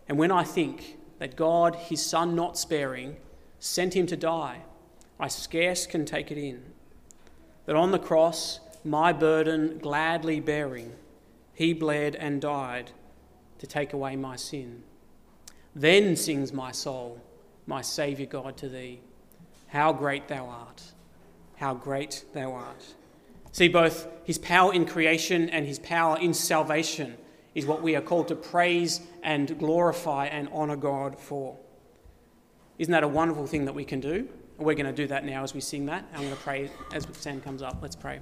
And 0.08 0.18
when 0.18 0.32
I 0.32 0.44
think 0.44 0.98
that 1.20 1.36
God, 1.36 1.76
his 1.76 2.06
Son 2.06 2.36
not 2.36 2.58
sparing, 2.58 3.18
sent 3.60 3.96
him 3.96 4.08
to 4.08 4.18
die, 4.18 4.62
I 5.20 5.28
scarce 5.28 5.86
can 5.86 6.06
take 6.06 6.32
it 6.32 6.38
in. 6.38 6.64
That 7.66 7.76
on 7.76 7.92
the 7.92 8.00
cross, 8.00 8.60
my 8.84 9.14
burden 9.14 9.78
gladly 9.78 10.40
bearing, 10.40 10.94
he 11.54 11.74
bled 11.74 12.16
and 12.16 12.42
died 12.42 12.92
to 13.62 13.68
take 13.68 13.94
away 13.94 14.16
my 14.16 14.36
sin. 14.36 14.82
Then 15.76 16.16
sings 16.16 16.52
my 16.52 16.72
soul, 16.72 17.22
my 17.68 17.82
Saviour 17.82 18.28
God, 18.28 18.58
to 18.58 18.68
thee. 18.68 19.00
How 19.68 19.94
great 19.94 20.28
thou 20.28 20.48
art! 20.48 20.82
How 21.58 21.76
great 21.76 22.26
thou 22.34 22.54
art! 22.54 22.96
See, 23.52 23.68
both 23.68 24.08
his 24.24 24.40
power 24.40 24.74
in 24.74 24.86
creation 24.86 25.48
and 25.52 25.68
his 25.68 25.78
power 25.78 26.18
in 26.18 26.34
salvation 26.34 27.16
is 27.54 27.68
what 27.68 27.84
we 27.84 27.96
are 27.96 28.02
called 28.02 28.30
to 28.30 28.36
praise 28.36 29.00
and 29.22 29.60
glorify 29.60 30.26
and 30.26 30.50
honour 30.50 30.78
God 30.78 31.20
for. 31.20 31.56
Isn't 32.80 32.92
that 32.92 33.04
a 33.04 33.08
wonderful 33.08 33.46
thing 33.46 33.66
that 33.66 33.76
we 33.76 33.86
can 33.86 34.00
do? 34.00 34.28
We're 34.58 34.74
going 34.74 34.88
to 34.88 34.92
do 34.92 35.06
that 35.08 35.24
now 35.24 35.44
as 35.44 35.54
we 35.54 35.62
sing 35.62 35.86
that. 35.86 36.04
I'm 36.14 36.22
going 36.22 36.36
to 36.36 36.42
pray 36.42 36.72
as 36.94 37.06
Sam 37.14 37.42
comes 37.42 37.62
up. 37.62 37.78
Let's 37.80 37.96
pray. 37.96 38.22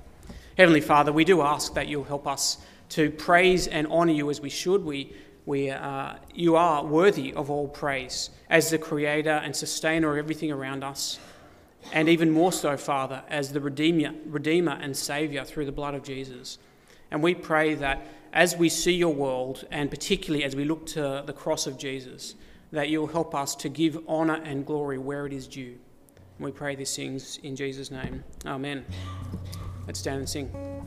Heavenly 0.57 0.81
Father, 0.81 1.13
we 1.13 1.23
do 1.23 1.41
ask 1.41 1.73
that 1.75 1.87
you'll 1.87 2.03
help 2.03 2.27
us 2.27 2.57
to 2.89 3.11
praise 3.11 3.67
and 3.67 3.87
honour 3.87 4.11
you 4.11 4.29
as 4.29 4.41
we 4.41 4.49
should. 4.49 4.83
We 4.83 5.15
we, 5.49 5.71
uh, 5.71 6.13
you 6.31 6.55
are 6.55 6.85
worthy 6.85 7.33
of 7.33 7.49
all 7.49 7.67
praise 7.67 8.29
as 8.51 8.69
the 8.69 8.77
creator 8.77 9.31
and 9.31 9.55
sustainer 9.55 10.11
of 10.11 10.17
everything 10.19 10.51
around 10.51 10.83
us, 10.83 11.17
and 11.91 12.07
even 12.07 12.29
more 12.29 12.51
so, 12.51 12.77
Father, 12.77 13.23
as 13.27 13.51
the 13.51 13.59
redeemer, 13.59 14.13
redeemer 14.27 14.77
and 14.79 14.95
Saviour 14.95 15.43
through 15.43 15.65
the 15.65 15.71
blood 15.71 15.95
of 15.95 16.03
Jesus. 16.03 16.59
And 17.09 17.23
we 17.23 17.33
pray 17.33 17.73
that 17.73 18.05
as 18.31 18.55
we 18.55 18.69
see 18.69 18.93
your 18.93 19.11
world, 19.11 19.65
and 19.71 19.89
particularly 19.89 20.43
as 20.43 20.55
we 20.55 20.65
look 20.65 20.85
to 20.85 21.23
the 21.25 21.33
cross 21.33 21.65
of 21.65 21.79
Jesus, 21.79 22.35
that 22.71 22.89
you'll 22.89 23.07
help 23.07 23.33
us 23.33 23.55
to 23.55 23.69
give 23.69 23.97
honour 24.07 24.39
and 24.45 24.67
glory 24.67 24.99
where 24.99 25.25
it 25.25 25.33
is 25.33 25.47
due. 25.47 25.79
And 26.37 26.45
we 26.45 26.51
pray 26.51 26.75
these 26.75 26.95
things 26.95 27.39
in 27.41 27.55
Jesus' 27.55 27.89
name. 27.89 28.23
Amen. 28.45 28.85
Let's 29.87 29.97
stand 29.97 30.19
and 30.19 30.29
sing. 30.29 30.78